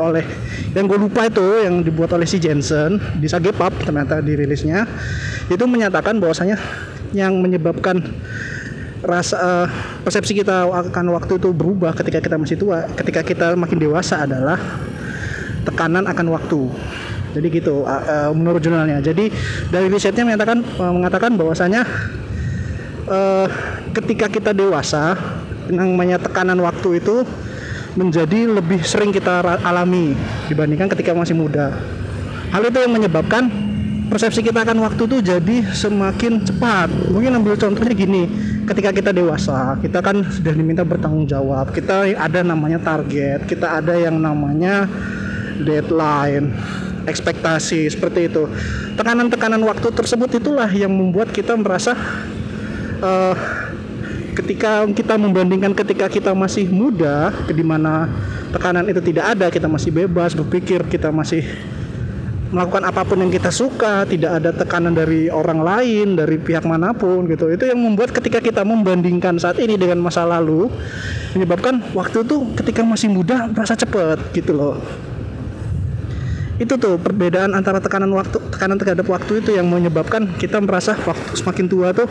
oleh 0.01 0.25
yang 0.73 0.87
gue 0.87 0.99
lupa 1.01 1.27
itu 1.27 1.45
yang 1.65 1.81
dibuat 1.81 2.13
oleh 2.13 2.29
si 2.29 2.37
Jensen 2.37 3.01
di 3.17 3.27
Sagepap 3.27 3.73
ternyata 3.81 4.21
dirilisnya 4.21 4.85
itu 5.49 5.65
menyatakan 5.65 6.21
bahwasanya 6.21 6.61
yang 7.17 7.39
menyebabkan 7.41 8.03
rasa 9.05 9.37
uh, 9.39 9.67
persepsi 10.03 10.43
kita 10.43 10.67
akan 10.67 11.15
waktu 11.15 11.39
itu 11.39 11.49
berubah 11.55 11.95
ketika 11.95 12.19
kita 12.19 12.37
masih 12.37 12.57
tua, 12.59 12.89
ketika 12.97 13.23
kita 13.23 13.47
makin 13.55 13.79
dewasa 13.79 14.27
adalah 14.27 14.59
tekanan 15.63 16.05
akan 16.11 16.27
waktu. 16.33 16.61
Jadi 17.37 17.47
gitu 17.53 17.85
uh, 17.85 18.03
uh, 18.03 18.31
menurut 18.33 18.65
jurnalnya. 18.65 18.99
Jadi 19.05 19.29
dari 19.69 19.87
risetnya 19.93 20.25
menyatakan 20.25 20.65
uh, 20.81 20.93
mengatakan 20.93 21.37
bahwasanya 21.37 21.85
uh, 23.07 23.47
ketika 23.93 24.27
kita 24.33 24.51
dewasa 24.57 25.15
namanya 25.71 26.21
tekanan 26.21 26.59
waktu 26.63 27.01
itu 27.03 27.27
menjadi 27.97 28.61
lebih 28.61 28.85
sering 28.85 29.11
kita 29.11 29.41
alami 29.65 30.13
dibandingkan 30.53 30.93
ketika 30.93 31.17
masih 31.17 31.33
muda. 31.33 31.73
Hal 32.53 32.63
itu 32.69 32.79
yang 32.79 32.93
menyebabkan 32.93 33.49
persepsi 34.07 34.45
kita 34.45 34.63
akan 34.63 34.85
waktu 34.85 35.03
itu 35.09 35.17
jadi 35.25 35.57
semakin 35.73 36.45
cepat. 36.45 36.89
Mungkin 37.11 37.41
ambil 37.41 37.59
contohnya 37.59 37.97
gini, 37.97 38.29
ketika 38.69 38.95
kita 38.95 39.11
dewasa, 39.11 39.81
kita 39.83 39.99
kan 40.05 40.23
sudah 40.29 40.53
diminta 40.55 40.87
bertanggung 40.87 41.27
jawab. 41.27 41.73
Kita 41.75 42.07
ada 42.15 42.41
namanya 42.45 42.79
target, 42.79 43.49
kita 43.49 43.83
ada 43.83 43.97
yang 43.97 44.21
namanya 44.21 44.87
deadline, 45.65 46.53
ekspektasi 47.09 47.89
seperti 47.91 48.29
itu. 48.31 48.47
Tekanan-tekanan 48.95 49.61
waktu 49.65 49.89
tersebut 49.91 50.37
itulah 50.37 50.69
yang 50.71 50.93
membuat 50.93 51.33
kita 51.33 51.57
merasa 51.57 51.97
uh, 53.01 53.35
ketika 54.37 54.85
kita 54.93 55.17
membandingkan 55.17 55.73
ketika 55.73 56.13
kita 56.13 56.37
masih 56.37 56.69
muda 56.69 57.33
di 57.49 57.65
mana 57.65 58.05
tekanan 58.53 58.85
itu 58.85 59.01
tidak 59.01 59.33
ada 59.33 59.49
kita 59.49 59.65
masih 59.65 59.89
bebas 59.89 60.37
berpikir 60.37 60.85
kita 60.85 61.09
masih 61.09 61.41
melakukan 62.55 62.87
apa 62.87 63.03
pun 63.03 63.19
yang 63.19 63.33
kita 63.33 63.51
suka 63.51 64.07
tidak 64.07 64.39
ada 64.39 64.55
tekanan 64.55 64.95
dari 64.95 65.27
orang 65.27 65.67
lain 65.67 66.15
dari 66.15 66.39
pihak 66.39 66.63
mana 66.63 66.95
pun 66.95 67.27
gitu. 67.27 67.51
Itu 67.51 67.67
yang 67.67 67.81
membuat 67.83 68.15
ketika 68.15 68.39
kita 68.39 68.63
membandingkan 68.63 69.35
saat 69.41 69.59
ini 69.59 69.75
dengan 69.75 69.99
masa 69.99 70.23
lalu 70.23 70.71
menyebabkan 71.35 71.83
waktu 71.91 72.23
itu 72.23 72.55
ketika 72.55 72.87
masih 72.87 73.11
muda 73.11 73.51
merasa 73.51 73.75
cepet 73.75 74.31
gitu 74.31 74.55
loh. 74.55 74.79
Itu 76.57 76.79
tuh 76.79 76.97
perbedaan 76.97 77.53
antara 77.53 77.83
tekanan 77.83 78.15
waktu 78.15 78.39
tekanan 78.55 78.79
terhadap 78.79 79.05
waktu 79.11 79.43
itu 79.43 79.59
yang 79.59 79.67
menyebabkan 79.67 80.39
kita 80.39 80.63
merasa 80.63 80.95
waktu 81.03 81.35
semakin 81.35 81.67
tua 81.67 81.91
tuh 81.93 82.09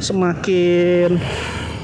semakin 0.00 1.20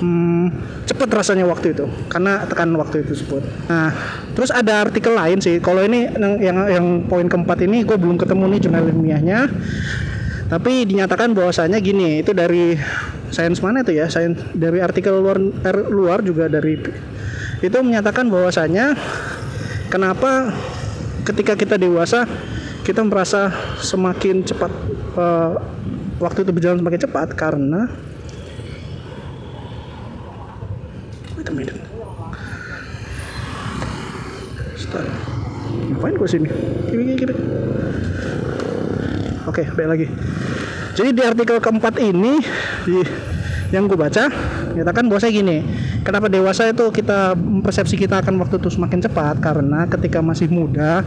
hmm, 0.00 0.46
cepat 0.88 1.08
rasanya 1.12 1.44
waktu 1.48 1.72
itu 1.76 1.86
karena 2.08 2.44
tekanan 2.48 2.76
waktu 2.80 3.04
itu 3.04 3.16
tersebut. 3.16 3.42
Nah, 3.68 3.92
terus 4.32 4.52
ada 4.52 4.88
artikel 4.88 5.12
lain 5.12 5.38
sih. 5.40 5.60
Kalau 5.60 5.84
ini 5.84 6.08
yang 6.16 6.34
yang, 6.40 6.58
yang 6.68 6.86
poin 7.08 7.28
keempat 7.28 7.64
ini 7.64 7.84
gue 7.84 7.96
belum 7.96 8.16
ketemu 8.20 8.44
nih 8.56 8.60
jurnal 8.64 8.84
ilmiahnya. 8.88 9.38
Tapi 10.46 10.86
dinyatakan 10.86 11.34
bahwasanya 11.34 11.82
gini, 11.82 12.22
itu 12.22 12.30
dari 12.30 12.78
sains 13.34 13.58
mana 13.58 13.82
itu 13.82 13.98
ya? 13.98 14.06
Sains 14.06 14.38
dari 14.54 14.78
artikel 14.78 15.18
luar 15.18 15.42
er, 15.66 15.76
luar 15.90 16.22
juga 16.22 16.46
dari 16.46 16.78
itu 17.64 17.76
menyatakan 17.82 18.30
bahwasanya 18.30 18.94
kenapa 19.90 20.54
ketika 21.26 21.58
kita 21.58 21.74
dewasa 21.80 22.28
kita 22.86 23.02
merasa 23.02 23.50
semakin 23.82 24.46
cepat 24.46 24.70
uh, 25.18 25.58
waktu 26.22 26.46
itu 26.46 26.50
berjalan 26.54 26.78
semakin 26.78 27.02
cepat 27.02 27.28
karena 27.34 27.90
wait 31.54 31.70
a 31.70 31.74
minute 31.74 31.80
Start. 34.76 35.08
ngapain 35.88 36.14
gue 36.20 36.28
sini? 36.28 36.48
Kiri 36.92 37.02
kiri 37.02 37.16
kiri 37.16 37.34
oke 39.46 39.62
baik 39.72 39.88
lagi. 39.88 40.06
Jadi 40.96 41.10
di 41.16 41.22
artikel 41.24 41.56
keempat 41.62 41.96
ini 42.02 42.40
di 42.84 43.00
yang 43.72 43.88
gue 43.90 43.98
baca 43.98 44.30
nyatakan 44.76 45.10
bahwa 45.10 45.18
saya 45.18 45.32
gini 45.34 45.64
kenapa 46.06 46.30
dewasa 46.30 46.70
itu 46.70 46.92
kita 46.92 47.34
persepsi 47.64 47.98
kita 47.98 48.20
akan 48.20 48.36
waktu 48.42 48.60
itu 48.60 48.68
semakin 48.68 49.00
cepat? 49.00 49.40
Karena 49.40 49.88
ketika 49.88 50.20
masih 50.20 50.52
muda 50.52 51.02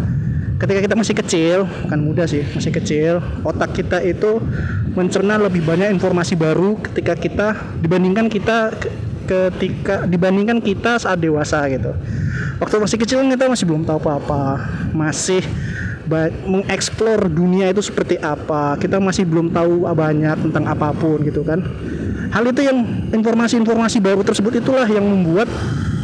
ketika 0.60 0.80
kita 0.84 0.96
masih 1.00 1.16
kecil 1.16 1.58
bukan 1.88 2.00
muda 2.04 2.28
sih 2.28 2.44
masih 2.52 2.72
kecil 2.76 3.14
otak 3.48 3.80
kita 3.80 4.04
itu 4.04 4.44
mencerna 4.92 5.40
lebih 5.40 5.64
banyak 5.64 5.88
informasi 5.96 6.36
baru 6.36 6.76
ketika 6.84 7.16
kita 7.16 7.48
dibandingkan 7.80 8.28
kita 8.28 8.76
ketika 9.30 10.10
dibandingkan 10.10 10.58
kita 10.58 10.98
saat 10.98 11.22
dewasa 11.22 11.62
gitu. 11.70 11.94
Waktu 12.58 12.76
masih 12.82 12.98
kecil 12.98 13.22
kita 13.30 13.46
masih 13.46 13.70
belum 13.70 13.86
tahu 13.86 14.02
apa-apa. 14.02 14.66
Masih 14.90 15.46
mengeksplor 16.50 17.30
dunia 17.30 17.70
itu 17.70 17.86
seperti 17.86 18.18
apa. 18.18 18.74
Kita 18.82 18.98
masih 18.98 19.30
belum 19.30 19.54
tahu 19.54 19.86
banyak 19.86 20.50
tentang 20.50 20.66
apa 20.66 20.90
pun 20.98 21.22
gitu 21.22 21.46
kan. 21.46 21.62
Hal 22.34 22.46
itu 22.50 22.66
yang 22.66 23.10
informasi-informasi 23.14 24.02
baru 24.02 24.26
tersebut 24.26 24.58
itulah 24.62 24.90
yang 24.90 25.06
membuat 25.06 25.46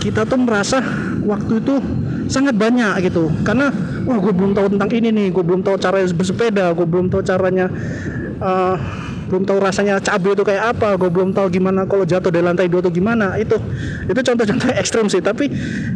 kita 0.02 0.26
tuh 0.26 0.38
merasa 0.38 0.82
waktu 1.26 1.58
itu 1.58 1.82
sangat 2.30 2.54
banyak 2.54 3.10
gitu. 3.10 3.34
Karena 3.42 3.74
wah 4.06 4.18
gue 4.22 4.34
belum 4.34 4.54
tahu 4.54 4.78
tentang 4.78 4.90
ini 4.94 5.10
nih. 5.10 5.28
Gue 5.34 5.42
belum 5.42 5.66
tahu 5.66 5.82
cara 5.82 6.06
bersepeda. 6.06 6.70
Gue 6.78 6.86
belum 6.86 7.10
tahu 7.10 7.26
caranya 7.26 7.66
uh, 8.38 8.78
belum 9.26 9.44
tahu 9.44 9.58
rasanya 9.58 9.98
cabai 9.98 10.38
itu 10.38 10.44
kayak 10.46 10.78
apa 10.78 10.94
gue 11.02 11.10
belum 11.10 11.34
tahu 11.34 11.50
gimana 11.50 11.90
kalau 11.90 12.06
jatuh 12.06 12.30
dari 12.30 12.46
lantai 12.46 12.70
dua 12.70 12.86
atau 12.86 12.94
gimana. 12.94 13.38
Itu 13.42 13.58
itu 14.06 14.20
contoh-contoh 14.22 14.70
ekstrim 14.82 15.06
sih. 15.10 15.22
Tapi 15.22 15.50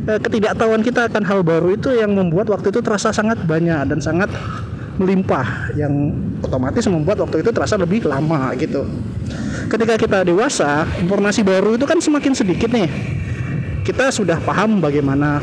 uh, 0.09 0.19
ketidaktahuan 0.19 0.81
kita 0.81 1.09
akan 1.09 1.24
hal 1.25 1.39
baru 1.45 1.77
itu 1.77 1.93
yang 1.93 2.13
membuat 2.13 2.49
waktu 2.49 2.73
itu 2.73 2.82
terasa 2.82 3.13
sangat 3.13 3.41
banyak 3.45 3.86
dan 3.89 3.99
sangat 4.01 4.30
melimpah. 4.97 5.71
Yang 5.77 6.17
otomatis 6.41 6.84
membuat 6.89 7.21
waktu 7.21 7.45
itu 7.45 7.49
terasa 7.54 7.77
lebih 7.77 8.10
lama 8.10 8.51
gitu. 8.58 8.86
Ketika 9.69 9.95
kita 10.01 10.25
dewasa 10.25 10.89
informasi 10.97 11.45
baru 11.45 11.77
itu 11.77 11.86
kan 11.86 12.01
semakin 12.01 12.34
sedikit 12.34 12.73
nih. 12.73 12.89
Kita 13.86 14.13
sudah 14.13 14.38
paham 14.41 14.82
bagaimana 14.82 15.41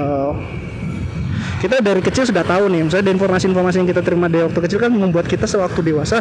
uh, 0.00 0.32
kita 1.60 1.78
dari 1.78 2.02
kecil 2.02 2.26
sudah 2.26 2.44
tahu 2.44 2.66
nih. 2.68 2.82
Misalnya 2.84 3.14
informasi-informasi 3.14 3.76
yang 3.80 3.88
kita 3.88 4.02
terima 4.02 4.26
dari 4.26 4.44
waktu 4.44 4.60
kecil 4.66 4.78
kan 4.82 4.90
membuat 4.90 5.30
kita 5.30 5.46
sewaktu 5.46 5.80
dewasa 5.80 6.18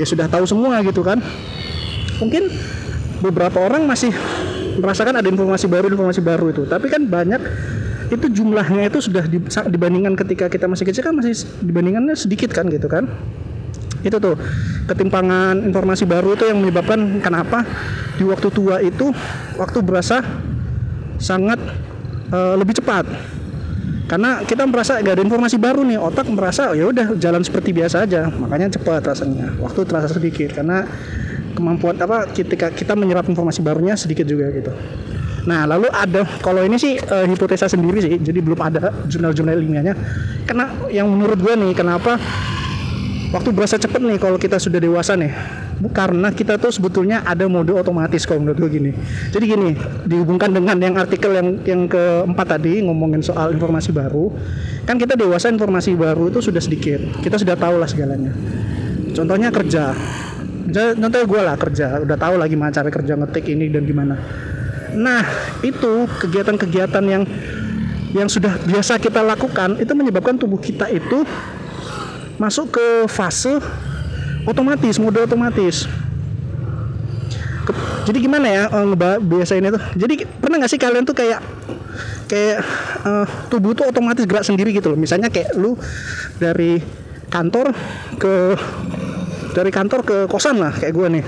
ya 0.00 0.06
sudah 0.08 0.26
tahu 0.32 0.48
semua 0.48 0.80
gitu 0.80 1.04
kan. 1.04 1.20
Mungkin 2.16 2.48
beberapa 3.20 3.60
orang 3.60 3.84
masih 3.84 4.08
merasakan 4.80 5.20
ada 5.20 5.28
informasi 5.28 5.68
baru 5.68 5.92
informasi 5.92 6.20
baru 6.24 6.48
itu. 6.48 6.62
Tapi 6.64 6.88
kan 6.88 7.04
banyak 7.04 7.40
itu 8.10 8.26
jumlahnya 8.32 8.88
itu 8.88 8.98
sudah 9.04 9.22
dibandingkan 9.68 10.16
ketika 10.18 10.48
kita 10.48 10.66
masih 10.66 10.88
kecil 10.88 11.04
kan 11.04 11.14
masih 11.14 11.36
dibandingkannya 11.60 12.16
sedikit 12.16 12.48
kan 12.56 12.72
gitu 12.72 12.88
kan. 12.88 13.04
Itu 14.00 14.16
tuh 14.16 14.40
ketimpangan 14.88 15.60
informasi 15.68 16.08
baru 16.08 16.32
itu 16.32 16.48
yang 16.48 16.64
menyebabkan 16.64 17.20
kenapa 17.20 17.68
di 18.16 18.24
waktu 18.24 18.48
tua 18.48 18.80
itu 18.80 19.12
waktu 19.60 19.78
berasa 19.84 20.24
sangat 21.20 21.60
uh, 22.32 22.56
lebih 22.56 22.80
cepat 22.80 23.04
karena 24.10 24.42
kita 24.42 24.66
merasa 24.66 24.98
gak 24.98 25.14
ada 25.14 25.22
informasi 25.22 25.54
baru 25.54 25.86
nih 25.86 25.94
otak 25.94 26.26
merasa 26.34 26.74
ya 26.74 26.90
udah 26.90 27.14
jalan 27.14 27.46
seperti 27.46 27.70
biasa 27.70 28.02
aja. 28.02 28.26
Makanya 28.26 28.74
cepat 28.74 29.06
rasanya. 29.06 29.54
Waktu 29.62 29.86
terasa 29.86 30.10
sedikit 30.10 30.50
karena 30.50 30.82
kemampuan 31.54 31.94
apa 31.94 32.26
ketika 32.34 32.74
kita 32.74 32.98
menyerap 32.98 33.30
informasi 33.30 33.62
barunya 33.62 33.94
sedikit 33.94 34.26
juga 34.26 34.50
gitu. 34.50 34.74
Nah 35.46 35.62
lalu 35.62 35.86
ada 35.94 36.26
kalau 36.42 36.58
ini 36.66 36.74
sih 36.74 36.98
uh, 36.98 37.22
hipotesa 37.22 37.70
sendiri 37.70 38.02
sih 38.02 38.18
jadi 38.18 38.42
belum 38.42 38.58
ada 38.58 38.90
jurnal-jurnal 39.06 39.54
ilmiahnya. 39.54 39.94
Karena 40.42 40.74
yang 40.90 41.06
menurut 41.06 41.38
gue 41.38 41.54
nih 41.54 41.70
kenapa 41.78 42.18
waktu 43.30 43.54
berasa 43.54 43.78
cepet 43.78 44.02
nih 44.02 44.18
kalau 44.18 44.42
kita 44.42 44.58
sudah 44.58 44.82
dewasa 44.82 45.14
nih 45.14 45.30
karena 45.88 46.28
kita 46.28 46.60
tuh 46.60 46.68
sebetulnya 46.68 47.24
ada 47.24 47.48
mode 47.48 47.72
otomatis 47.72 48.28
kalau 48.28 48.44
menurut 48.44 48.68
gue 48.68 48.70
gini. 48.76 48.92
Jadi 49.32 49.44
gini 49.48 49.72
dihubungkan 50.04 50.52
dengan 50.52 50.76
yang 50.76 51.00
artikel 51.00 51.32
yang 51.32 51.56
yang 51.64 51.88
keempat 51.88 52.60
tadi 52.60 52.84
ngomongin 52.84 53.24
soal 53.24 53.56
informasi 53.56 53.88
baru. 53.88 54.28
Kan 54.84 55.00
kita 55.00 55.16
dewasa 55.16 55.48
informasi 55.48 55.96
baru 55.96 56.28
itu 56.28 56.44
sudah 56.44 56.60
sedikit. 56.60 57.00
Kita 57.24 57.40
sudah 57.40 57.56
tahu 57.56 57.80
lah 57.80 57.88
segalanya. 57.88 58.36
Contohnya 59.16 59.48
kerja. 59.48 59.96
Contohnya 60.68 61.24
gue 61.24 61.40
lah 61.40 61.56
kerja. 61.56 62.04
Udah 62.04 62.16
tahu 62.20 62.36
lagi 62.36 62.52
gimana 62.52 62.70
cara 62.76 62.92
kerja 62.92 63.16
ngetik 63.16 63.48
ini 63.48 63.72
dan 63.72 63.88
gimana. 63.88 64.20
Nah 64.92 65.24
itu 65.64 66.04
kegiatan-kegiatan 66.20 67.04
yang 67.08 67.24
yang 68.10 68.26
sudah 68.26 68.58
biasa 68.66 68.98
kita 68.98 69.22
lakukan 69.22 69.78
itu 69.78 69.92
menyebabkan 69.94 70.34
tubuh 70.34 70.58
kita 70.58 70.90
itu 70.90 71.22
masuk 72.36 72.74
ke 72.74 72.86
fase 73.06 73.62
otomatis 74.48 74.96
mode 74.96 75.20
otomatis. 75.20 75.84
Jadi 78.08 78.18
gimana 78.26 78.46
ya 78.48 78.62
uh, 78.72 78.96
biasa 79.20 79.60
ini 79.60 79.70
tuh? 79.70 79.82
Jadi 79.94 80.26
pernah 80.26 80.58
nggak 80.58 80.70
sih 80.72 80.80
kalian 80.80 81.04
tuh 81.06 81.14
kayak 81.14 81.38
kayak 82.26 82.64
uh, 83.06 83.26
tubuh 83.52 83.76
tuh 83.76 83.86
otomatis 83.86 84.24
gerak 84.26 84.42
sendiri 84.42 84.74
gitu 84.74 84.90
loh? 84.90 84.98
Misalnya 84.98 85.30
kayak 85.30 85.54
lu 85.54 85.76
dari 86.40 86.80
kantor 87.30 87.70
ke 88.18 88.58
dari 89.54 89.70
kantor 89.70 90.00
ke 90.02 90.16
kosan 90.26 90.58
lah 90.58 90.74
kayak 90.74 90.94
gue 90.96 91.06
nih. 91.20 91.24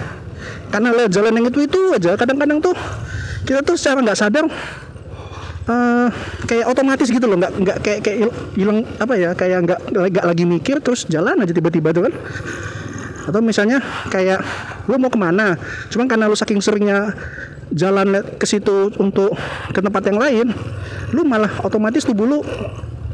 Karena 0.73 0.89
lewat 0.91 1.13
jalan 1.13 1.33
yang 1.39 1.47
itu 1.53 1.61
itu 1.63 1.81
aja. 1.95 2.17
Kadang-kadang 2.19 2.59
tuh 2.59 2.75
kita 3.47 3.63
tuh 3.63 3.77
secara 3.79 4.03
nggak 4.03 4.19
sadar 4.19 4.45
uh, 5.69 6.09
kayak 6.49 6.67
otomatis 6.67 7.07
gitu 7.07 7.31
loh. 7.31 7.39
Nggak 7.39 7.53
nggak 7.63 7.77
kayak 7.85 8.01
kayak 8.03 8.19
hilang 8.59 8.83
apa 8.99 9.15
ya 9.15 9.31
kayak 9.39 9.59
nggak 9.69 9.81
nggak 9.93 10.25
lagi 10.27 10.45
mikir 10.49 10.83
terus 10.83 11.07
jalan 11.07 11.39
aja 11.39 11.55
tiba-tiba 11.55 11.95
tuh 11.95 12.11
kan 12.11 12.15
atau 13.23 13.41
misalnya 13.43 13.79
kayak 14.11 14.43
lu 14.91 14.99
mau 14.99 15.11
ke 15.11 15.19
mana? 15.19 15.55
Cuman 15.89 16.11
karena 16.11 16.27
lu 16.27 16.35
saking 16.35 16.59
seringnya 16.59 17.15
jalan 17.73 18.21
ke 18.37 18.45
situ 18.45 18.93
untuk 19.01 19.33
ke 19.73 19.81
tempat 19.81 20.03
yang 20.13 20.21
lain 20.21 20.47
lu 21.17 21.25
malah 21.25 21.49
otomatis 21.65 22.05
tubuh 22.05 22.27
lu 22.27 22.39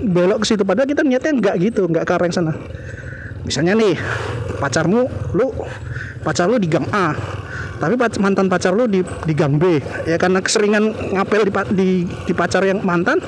belok 0.00 0.42
ke 0.42 0.46
situ. 0.54 0.62
Padahal 0.64 0.88
kita 0.88 1.04
niatnya 1.04 1.32
nggak 1.36 1.54
gitu 1.60 1.86
nggak 1.86 2.04
ke 2.06 2.12
arah 2.14 2.26
yang 2.26 2.36
sana. 2.36 2.52
Misalnya 3.44 3.76
nih 3.76 3.94
pacarmu 4.58 5.06
lu 5.36 5.52
pacar 6.26 6.50
lu 6.50 6.58
di 6.58 6.66
gang 6.66 6.88
A 6.90 7.14
tapi 7.78 7.94
mantan 8.18 8.50
pacar 8.50 8.74
lu 8.74 8.90
di, 8.90 9.06
di 9.22 9.34
gang 9.38 9.54
B. 9.54 9.78
Ya 10.02 10.18
karena 10.18 10.42
keseringan 10.42 11.14
ngapel 11.14 11.46
di, 11.46 11.52
di, 11.78 11.88
di 12.26 12.32
pacar 12.34 12.66
yang 12.66 12.82
mantan 12.82 13.22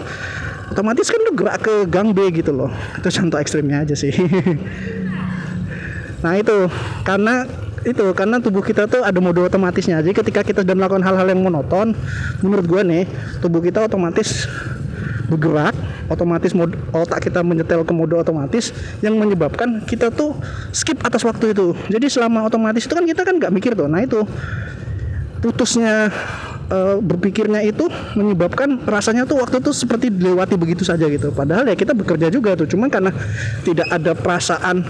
otomatis 0.75 1.07
kan 1.07 1.23
lu 1.23 1.39
gerak 1.39 1.63
ke 1.63 1.87
gang 1.87 2.11
B 2.11 2.35
gitu 2.35 2.51
loh. 2.51 2.71
Itu 2.99 3.15
contoh 3.15 3.39
ekstrimnya 3.39 3.87
aja 3.87 3.95
sih 3.95 4.11
nah 6.21 6.37
itu. 6.37 6.69
Karena 7.05 7.45
itu 7.81 8.05
karena 8.13 8.37
tubuh 8.37 8.61
kita 8.61 8.85
tuh 8.85 9.01
ada 9.01 9.17
mode 9.19 9.41
otomatisnya. 9.41 10.05
Jadi 10.05 10.13
ketika 10.13 10.41
kita 10.45 10.61
sedang 10.61 10.77
melakukan 10.81 11.01
hal-hal 11.01 11.27
yang 11.33 11.41
monoton 11.41 11.97
menurut 12.45 12.67
gue 12.69 12.83
nih 12.85 13.05
tubuh 13.41 13.65
kita 13.65 13.89
otomatis 13.89 14.45
bergerak 15.33 15.73
otomatis 16.11 16.51
mode, 16.53 16.75
otak 16.91 17.31
kita 17.31 17.41
menyetel 17.41 17.87
ke 17.87 17.93
mode 17.95 18.19
otomatis 18.19 18.75
yang 18.99 19.15
menyebabkan 19.15 19.81
kita 19.87 20.11
tuh 20.11 20.35
skip 20.75 20.99
atas 21.07 21.23
waktu 21.23 21.55
itu. 21.55 21.73
Jadi 21.87 22.11
selama 22.11 22.45
otomatis 22.45 22.83
itu 22.83 22.93
kan 22.93 23.07
kita 23.07 23.23
kan 23.23 23.39
nggak 23.39 23.55
mikir 23.55 23.73
tuh. 23.79 23.87
Nah 23.87 24.03
itu. 24.03 24.27
Putusnya 25.41 26.13
uh, 26.69 27.01
berpikirnya 27.01 27.65
itu 27.65 27.89
menyebabkan 28.13 28.77
rasanya 28.85 29.25
tuh 29.25 29.41
waktu 29.41 29.65
itu 29.65 29.73
seperti 29.73 30.13
dilewati 30.13 30.53
begitu 30.61 30.85
saja 30.85 31.09
gitu. 31.09 31.33
Padahal 31.33 31.65
ya 31.65 31.73
kita 31.73 31.97
bekerja 31.97 32.29
juga 32.29 32.53
tuh. 32.61 32.69
Cuman 32.69 32.93
karena 32.93 33.09
tidak 33.65 33.89
ada 33.89 34.13
perasaan 34.13 34.85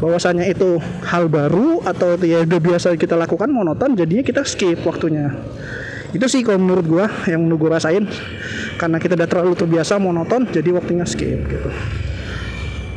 bahwasanya 0.00 0.48
itu 0.48 0.80
hal 1.04 1.28
baru 1.28 1.84
atau 1.84 2.16
ya 2.24 2.42
udah 2.48 2.60
biasa 2.60 2.96
kita 2.96 3.14
lakukan 3.14 3.52
monoton 3.52 3.92
jadinya 3.94 4.24
kita 4.24 4.42
skip 4.48 4.80
waktunya. 4.82 5.36
Itu 6.10 6.26
sih 6.26 6.42
kalau 6.42 6.58
menurut 6.58 6.86
gua 6.88 7.06
yang 7.28 7.46
menurut 7.46 7.68
gua 7.68 7.70
rasain. 7.78 8.08
Karena 8.80 8.96
kita 8.96 9.14
udah 9.14 9.28
terlalu 9.28 9.52
terbiasa 9.54 10.00
monoton 10.00 10.48
jadi 10.48 10.72
waktunya 10.72 11.04
skip 11.04 11.44
gitu. 11.46 11.70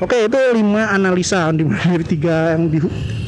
Oke 0.01 0.25
itu 0.25 0.39
lima 0.55 0.89
analisa 0.89 1.51
dari 1.91 2.05
tiga 2.07 2.55
yang 2.55 2.71
di, 2.71 2.79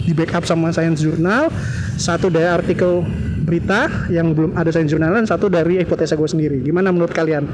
di 0.08 0.14
backup 0.16 0.48
sama 0.48 0.72
Science 0.72 1.04
Journal. 1.04 1.52
Satu 2.00 2.32
dari 2.32 2.48
artikel 2.48 3.06
berita 3.46 4.10
yang 4.10 4.34
belum 4.34 4.58
ada 4.58 4.74
Science 4.74 4.90
Journal 4.90 5.14
dan 5.14 5.28
satu 5.30 5.52
dari 5.52 5.84
hipotesa 5.84 6.18
gue 6.18 6.26
sendiri. 6.26 6.58
Gimana 6.66 6.90
menurut 6.90 7.14
kalian? 7.14 7.46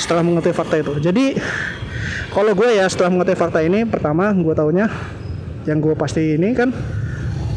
Setelah 0.00 0.24
mengetahui 0.24 0.56
fakta 0.56 0.80
itu. 0.80 0.96
Jadi 0.96 1.36
kalau 2.32 2.56
gue 2.56 2.72
ya 2.72 2.88
setelah 2.88 3.12
mengetahui 3.12 3.36
fakta 3.38 3.60
ini 3.60 3.84
pertama 3.84 4.32
gue 4.32 4.54
taunya 4.56 4.88
yang 5.68 5.78
gue 5.80 5.92
pasti 5.96 6.36
ini 6.36 6.56
kan 6.56 6.72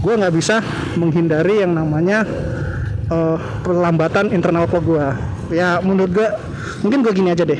gue 0.03 0.13
nggak 0.13 0.33
bisa 0.35 0.59
menghindari 0.99 1.63
yang 1.63 1.71
namanya 1.75 2.27
uh, 3.07 3.39
perlambatan 3.63 4.35
internal 4.35 4.67
clock 4.67 4.83
gue 4.83 5.07
ya 5.55 5.79
menurut 5.79 6.11
gue 6.11 6.27
mungkin 6.83 6.99
gue 7.03 7.13
gini 7.15 7.31
aja 7.31 7.47
deh. 7.47 7.59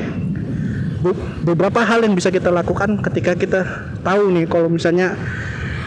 Beberapa 1.44 1.84
hal 1.84 2.00
yang 2.00 2.16
bisa 2.16 2.32
kita 2.32 2.48
lakukan 2.48 2.96
ketika 3.04 3.36
kita 3.36 3.60
tahu 4.00 4.32
nih 4.32 4.48
kalau 4.48 4.72
misalnya 4.72 5.12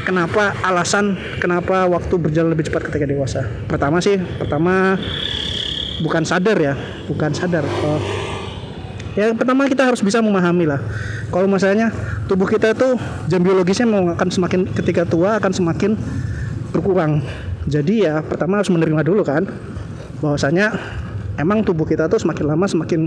kenapa 0.05 0.53
alasan 0.61 1.17
kenapa 1.41 1.89
waktu 1.89 2.21
berjalan 2.21 2.53
lebih 2.53 2.69
cepat 2.69 2.89
ketika 2.89 3.09
dewasa. 3.09 3.41
Pertama 3.65 3.97
sih 3.97 4.21
pertama 4.37 4.93
bukan 6.05 6.21
sadar 6.21 6.57
ya 6.61 6.73
bukan 7.09 7.33
sadar 7.33 7.65
uh, 7.65 8.01
ya 9.17 9.33
pertama 9.33 9.65
kita 9.65 9.89
harus 9.89 9.99
bisa 10.05 10.21
memahami 10.21 10.69
lah 10.69 10.77
kalau 11.33 11.49
misalnya 11.49 11.89
tubuh 12.29 12.45
kita 12.45 12.77
tuh 12.77 13.01
jam 13.25 13.41
biologisnya 13.41 13.89
mau 13.89 14.13
akan 14.13 14.29
semakin 14.29 14.69
ketika 14.77 15.09
tua 15.09 15.41
akan 15.41 15.49
semakin 15.49 15.97
berkurang 16.69 17.25
jadi 17.65 17.93
ya 17.97 18.13
pertama 18.21 18.61
harus 18.61 18.69
menerima 18.69 19.01
dulu 19.01 19.25
kan 19.25 19.49
bahwasanya 20.21 20.71
emang 21.37 21.61
tubuh 21.61 21.85
kita 21.85 22.09
tuh 22.09 22.17
semakin 22.17 22.45
lama 22.47 22.65
semakin 22.65 23.01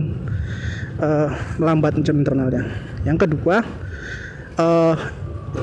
uh, 1.03 1.29
melambat 1.59 1.99
jam 2.05 2.21
internalnya. 2.21 2.69
Yang 3.03 3.27
kedua 3.27 3.65
uh, 4.61 4.95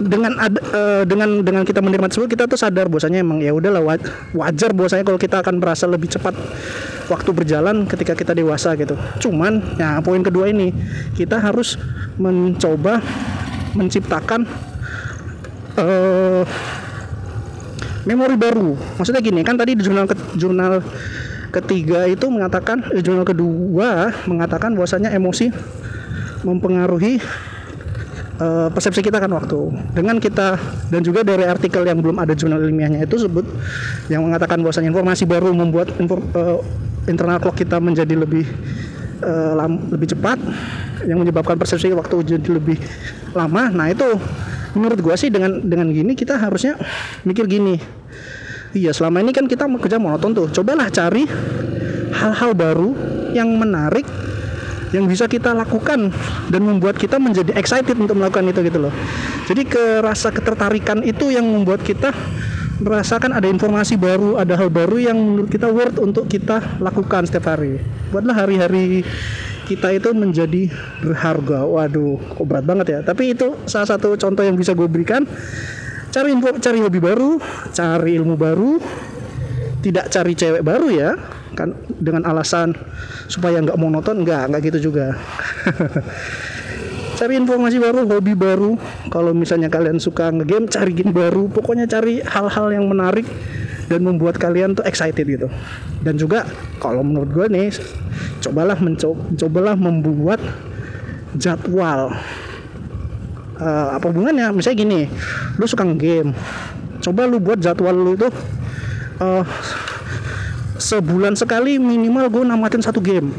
dengan 0.04 0.36
ada 0.36 0.60
uh, 0.60 1.04
dengan 1.08 1.46
dengan 1.46 1.64
kita 1.64 1.80
menerima 1.80 2.12
tersebut 2.12 2.28
kita 2.28 2.44
tuh 2.50 2.60
sadar 2.60 2.92
bahwasanya 2.92 3.24
emang 3.24 3.40
ya 3.40 3.56
udahlah 3.56 3.80
wajar 4.36 4.76
bahwasanya 4.76 5.08
kalau 5.08 5.20
kita 5.22 5.40
akan 5.40 5.64
merasa 5.64 5.88
lebih 5.88 6.12
cepat 6.12 6.36
waktu 7.08 7.30
berjalan 7.32 7.88
ketika 7.88 8.14
kita 8.14 8.32
dewasa 8.36 8.76
gitu. 8.76 8.96
Cuman 9.24 9.64
ya 9.80 10.00
poin 10.04 10.22
kedua 10.22 10.52
ini 10.52 10.72
kita 11.16 11.40
harus 11.40 11.80
mencoba 12.20 13.00
menciptakan 13.76 14.48
uh, 15.78 16.44
memori 18.08 18.36
baru. 18.40 18.76
Maksudnya 19.00 19.20
gini 19.20 19.44
kan 19.44 19.60
tadi 19.60 19.76
di 19.76 19.84
jurnal 19.84 20.08
jurnal 20.36 20.74
ketiga 21.52 22.06
itu 22.08 22.28
mengatakan 22.28 22.84
eh, 22.92 23.02
jurnal 23.02 23.24
kedua 23.24 24.12
mengatakan 24.28 24.76
bahwasanya 24.76 25.16
emosi 25.16 25.50
mempengaruhi 26.46 27.18
uh, 28.42 28.70
persepsi 28.70 29.02
kita 29.02 29.18
kan 29.18 29.32
waktu 29.34 29.58
dengan 29.94 30.22
kita 30.22 30.58
dan 30.94 31.02
juga 31.02 31.26
dari 31.26 31.44
artikel 31.48 31.84
yang 31.88 32.00
belum 32.00 32.18
ada 32.22 32.38
jurnal 32.38 32.62
ilmiahnya 32.62 33.06
itu 33.06 33.26
sebut 33.26 33.46
yang 34.12 34.26
mengatakan 34.26 34.62
bahwasanya 34.62 34.94
informasi 34.94 35.24
baru 35.26 35.52
membuat 35.54 35.94
uh, 35.98 36.62
internal 37.08 37.42
clock 37.42 37.58
kita 37.58 37.82
menjadi 37.82 38.14
lebih 38.14 38.46
uh, 39.24 39.58
lam, 39.58 39.90
lebih 39.90 40.14
cepat 40.14 40.38
yang 41.08 41.18
menyebabkan 41.24 41.56
persepsi 41.56 41.92
waktu 41.96 42.38
jadi 42.38 42.50
lebih 42.60 42.78
lama 43.34 43.72
nah 43.72 43.88
itu 43.90 44.06
menurut 44.76 45.00
gua 45.02 45.16
sih 45.18 45.32
dengan 45.32 45.64
dengan 45.64 45.90
gini 45.90 46.14
kita 46.14 46.38
harusnya 46.38 46.78
mikir 47.26 47.48
gini 47.50 47.80
Iya, 48.76 48.92
selama 48.92 49.24
ini 49.24 49.32
kan 49.32 49.48
kita 49.48 49.66
kerja 49.66 49.98
monoton 49.98 50.36
tuh. 50.36 50.48
Cobalah 50.52 50.92
cari 50.92 51.24
hal-hal 52.12 52.52
baru 52.52 52.92
yang 53.32 53.48
menarik 53.56 54.04
yang 54.96 55.04
bisa 55.04 55.28
kita 55.28 55.52
lakukan 55.52 56.16
dan 56.48 56.62
membuat 56.64 56.96
kita 56.96 57.20
menjadi 57.20 57.52
excited 57.60 57.96
untuk 58.00 58.16
melakukan 58.16 58.48
itu 58.48 58.60
gitu 58.64 58.80
loh. 58.88 58.94
Jadi 59.50 59.68
ke 59.68 60.00
rasa 60.00 60.32
ketertarikan 60.32 61.04
itu 61.04 61.28
yang 61.32 61.44
membuat 61.44 61.84
kita 61.84 62.12
merasakan 62.78 63.34
ada 63.34 63.50
informasi 63.50 63.98
baru, 63.98 64.38
ada 64.38 64.54
hal 64.54 64.70
baru 64.70 64.98
yang 65.02 65.18
menurut 65.18 65.50
kita 65.50 65.70
worth 65.70 65.98
untuk 65.98 66.30
kita 66.30 66.78
lakukan 66.78 67.26
setiap 67.26 67.58
hari. 67.58 67.82
Buatlah 68.14 68.46
hari-hari 68.46 69.02
kita 69.66 69.92
itu 69.92 70.14
menjadi 70.14 70.70
berharga. 71.02 71.66
Waduh, 71.66 72.38
kok 72.38 72.46
berat 72.46 72.66
banget 72.66 72.88
ya. 72.94 73.00
Tapi 73.02 73.34
itu 73.34 73.58
salah 73.66 73.90
satu 73.90 74.14
contoh 74.16 74.44
yang 74.46 74.56
bisa 74.56 74.78
gue 74.78 74.88
berikan 74.88 75.26
cari 76.08 76.34
info 76.34 76.50
cari 76.58 76.80
hobi 76.82 77.00
baru 77.04 77.38
cari 77.76 78.16
ilmu 78.16 78.36
baru 78.40 78.80
tidak 79.86 80.10
cari 80.10 80.34
cewek 80.34 80.64
baru 80.66 80.88
ya 80.90 81.14
kan 81.54 81.78
dengan 81.94 82.26
alasan 82.26 82.74
supaya 83.30 83.62
nggak 83.62 83.78
monoton 83.78 84.26
nggak 84.26 84.50
nggak 84.50 84.62
gitu 84.72 84.90
juga 84.90 85.14
cari 87.18 87.34
informasi 87.36 87.82
baru 87.82 88.06
hobi 88.06 88.38
baru. 88.38 88.78
Kalau 89.10 89.34
misalnya 89.34 89.68
kalian 89.68 89.98
suka 89.98 90.30
ngegame 90.30 90.70
cari 90.70 90.94
game 90.94 91.12
baru. 91.12 91.50
Pokoknya 91.50 91.90
cari 91.90 92.22
hal-hal 92.22 92.70
yang 92.70 92.86
menarik 92.86 93.26
dan 93.90 94.06
membuat 94.06 94.38
kalian 94.38 94.78
tuh 94.78 94.86
excited 94.86 95.26
gitu. 95.26 95.50
Dan 96.06 96.16
juga 96.22 96.46
kalau 96.78 97.02
menurut 97.02 97.34
gue 97.34 97.46
nih 97.50 97.74
cobalah 98.46 98.78
mencoba 98.78 99.20
cobalah 99.34 99.76
membuat 99.76 100.40
jadwal. 101.34 102.14
Uh, 103.58 103.98
apa 103.98 104.06
hubungannya? 104.14 104.54
Misalnya 104.54 104.78
gini 104.78 105.02
lu 105.58 105.66
suka 105.66 105.82
game 105.98 106.38
coba 107.02 107.30
lu 107.30 107.38
buat 107.42 107.60
jadwal 107.62 107.94
lu 107.94 108.14
itu 108.18 108.30
uh, 109.22 109.44
sebulan 110.78 111.34
sekali 111.40 111.80
minimal 111.82 112.30
gue 112.30 112.44
namatin 112.46 112.82
satu 112.82 113.02
game 113.02 113.34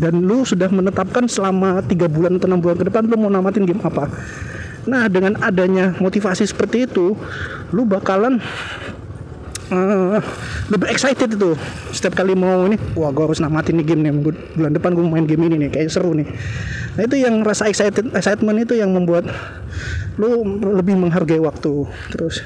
dan 0.00 0.24
lu 0.24 0.48
sudah 0.48 0.72
menetapkan 0.72 1.28
selama 1.28 1.84
tiga 1.84 2.08
bulan 2.08 2.40
atau 2.40 2.48
enam 2.48 2.64
bulan 2.64 2.80
ke 2.80 2.88
depan 2.88 3.04
lu 3.04 3.20
mau 3.20 3.28
namatin 3.28 3.68
game 3.68 3.84
apa? 3.84 4.08
Nah 4.88 5.12
dengan 5.12 5.36
adanya 5.44 5.92
motivasi 6.00 6.48
seperti 6.48 6.88
itu 6.88 7.12
lu 7.70 7.84
bakalan 7.84 8.40
uh, 9.68 10.16
lebih 10.72 10.88
excited 10.88 11.36
itu. 11.36 11.52
Setiap 11.92 12.16
kali 12.16 12.32
mau 12.32 12.64
ini 12.64 12.80
wah 12.96 13.12
gue 13.12 13.24
harus 13.28 13.44
namatin 13.44 13.76
nih 13.76 13.92
game 13.92 14.02
nih 14.08 14.12
bulan 14.56 14.72
depan 14.72 14.96
gue 14.96 15.04
main 15.04 15.28
game 15.28 15.44
ini 15.52 15.68
nih 15.68 15.70
kayak 15.70 15.92
seru 15.92 16.16
nih. 16.16 16.28
Nah 16.96 17.02
itu 17.04 17.16
yang 17.20 17.44
rasa 17.44 17.68
excited 17.68 18.08
excitement 18.16 18.56
itu 18.56 18.80
yang 18.80 18.88
membuat 18.96 19.28
lu 20.16 20.42
lebih 20.80 20.96
menghargai 20.96 21.40
waktu 21.40 21.86
terus 22.12 22.40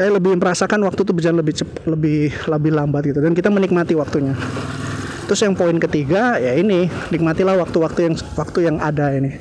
eh 0.00 0.08
lebih 0.08 0.32
merasakan 0.40 0.80
waktu 0.88 1.04
itu 1.04 1.12
berjalan 1.12 1.44
lebih 1.44 1.54
cepat 1.60 1.84
lebih 1.84 2.32
lebih 2.48 2.72
lambat 2.72 3.02
gitu. 3.04 3.20
Dan 3.20 3.36
kita 3.36 3.52
menikmati 3.52 3.92
waktunya 3.92 4.32
terus 5.30 5.46
yang 5.46 5.54
poin 5.54 5.78
ketiga 5.78 6.42
ya 6.42 6.58
ini 6.58 6.90
nikmatilah 7.14 7.54
waktu-waktu 7.62 8.10
yang 8.10 8.14
waktu 8.34 8.66
yang 8.66 8.82
ada 8.82 9.14
ini. 9.14 9.38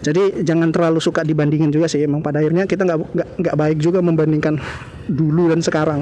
Jadi 0.00 0.40
jangan 0.40 0.72
terlalu 0.72 1.04
suka 1.04 1.20
dibandingin 1.20 1.68
juga 1.68 1.84
sih 1.84 2.00
emang 2.00 2.24
pada 2.24 2.40
akhirnya 2.40 2.64
kita 2.64 2.88
nggak 2.88 2.98
nggak 3.36 3.56
baik 3.60 3.76
juga 3.76 4.00
membandingkan 4.00 4.56
dulu 5.04 5.52
dan 5.52 5.60
sekarang. 5.60 6.00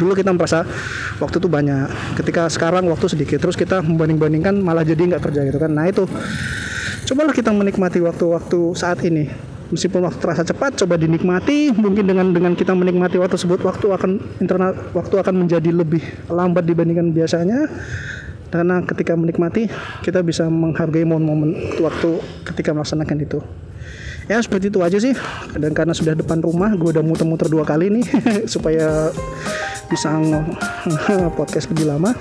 Dulu 0.00 0.16
kita 0.16 0.32
merasa 0.32 0.64
waktu 1.20 1.36
itu 1.36 1.48
banyak 1.52 1.92
ketika 2.16 2.48
sekarang 2.48 2.88
waktu 2.88 3.04
sedikit 3.12 3.36
terus 3.36 3.52
kita 3.52 3.84
membanding-bandingkan 3.84 4.56
malah 4.64 4.80
jadi 4.80 5.12
nggak 5.12 5.28
kerja 5.28 5.44
gitu 5.52 5.60
kan. 5.60 5.68
Nah 5.68 5.92
itu. 5.92 6.08
Cobalah 7.02 7.36
kita 7.36 7.52
menikmati 7.52 8.00
waktu-waktu 8.00 8.58
saat 8.72 9.04
ini. 9.04 9.28
Meskipun 9.68 10.08
waktu 10.08 10.20
terasa 10.22 10.46
cepat 10.48 10.80
coba 10.80 10.96
dinikmati. 10.96 11.68
Mungkin 11.74 12.08
dengan 12.08 12.32
dengan 12.32 12.56
kita 12.56 12.72
menikmati 12.72 13.20
waktu 13.20 13.36
tersebut 13.36 13.60
waktu 13.60 13.92
akan 13.92 14.10
internal 14.40 14.72
waktu 14.96 15.20
akan 15.20 15.44
menjadi 15.44 15.68
lebih 15.74 16.00
lambat 16.32 16.64
dibandingkan 16.64 17.12
biasanya 17.12 17.68
karena 18.52 18.84
ketika 18.84 19.16
menikmati 19.16 19.72
kita 20.04 20.20
bisa 20.20 20.44
menghargai 20.52 21.08
momen-momen 21.08 21.80
waktu 21.80 22.20
ketika 22.52 22.76
melaksanakan 22.76 23.18
itu. 23.24 23.40
Ya 24.30 24.38
seperti 24.38 24.70
itu 24.70 24.78
aja 24.84 24.98
sih. 25.00 25.16
Dan 25.56 25.72
karena 25.74 25.96
sudah 25.96 26.14
depan 26.14 26.38
rumah 26.44 26.76
gue 26.76 26.94
udah 26.94 27.02
muter-muter 27.02 27.48
dua 27.48 27.66
kali 27.66 27.90
nih 27.90 28.04
supaya 28.52 29.10
bisa 29.88 30.12
podcast 31.38 31.72
lebih 31.72 31.88
lama. 31.90 32.12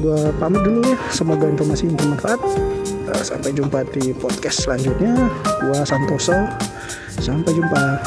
Gue 0.00 0.32
pamit 0.40 0.64
dulu 0.64 0.82
ya. 0.82 0.98
Semoga 1.12 1.46
informasi 1.46 1.92
bermanfaat. 1.92 2.40
Sampai 3.20 3.52
jumpa 3.52 3.84
di 3.94 4.16
podcast 4.16 4.66
selanjutnya. 4.66 5.28
Gue 5.60 5.78
Santoso. 5.86 6.34
Sampai 7.18 7.52
jumpa 7.52 7.98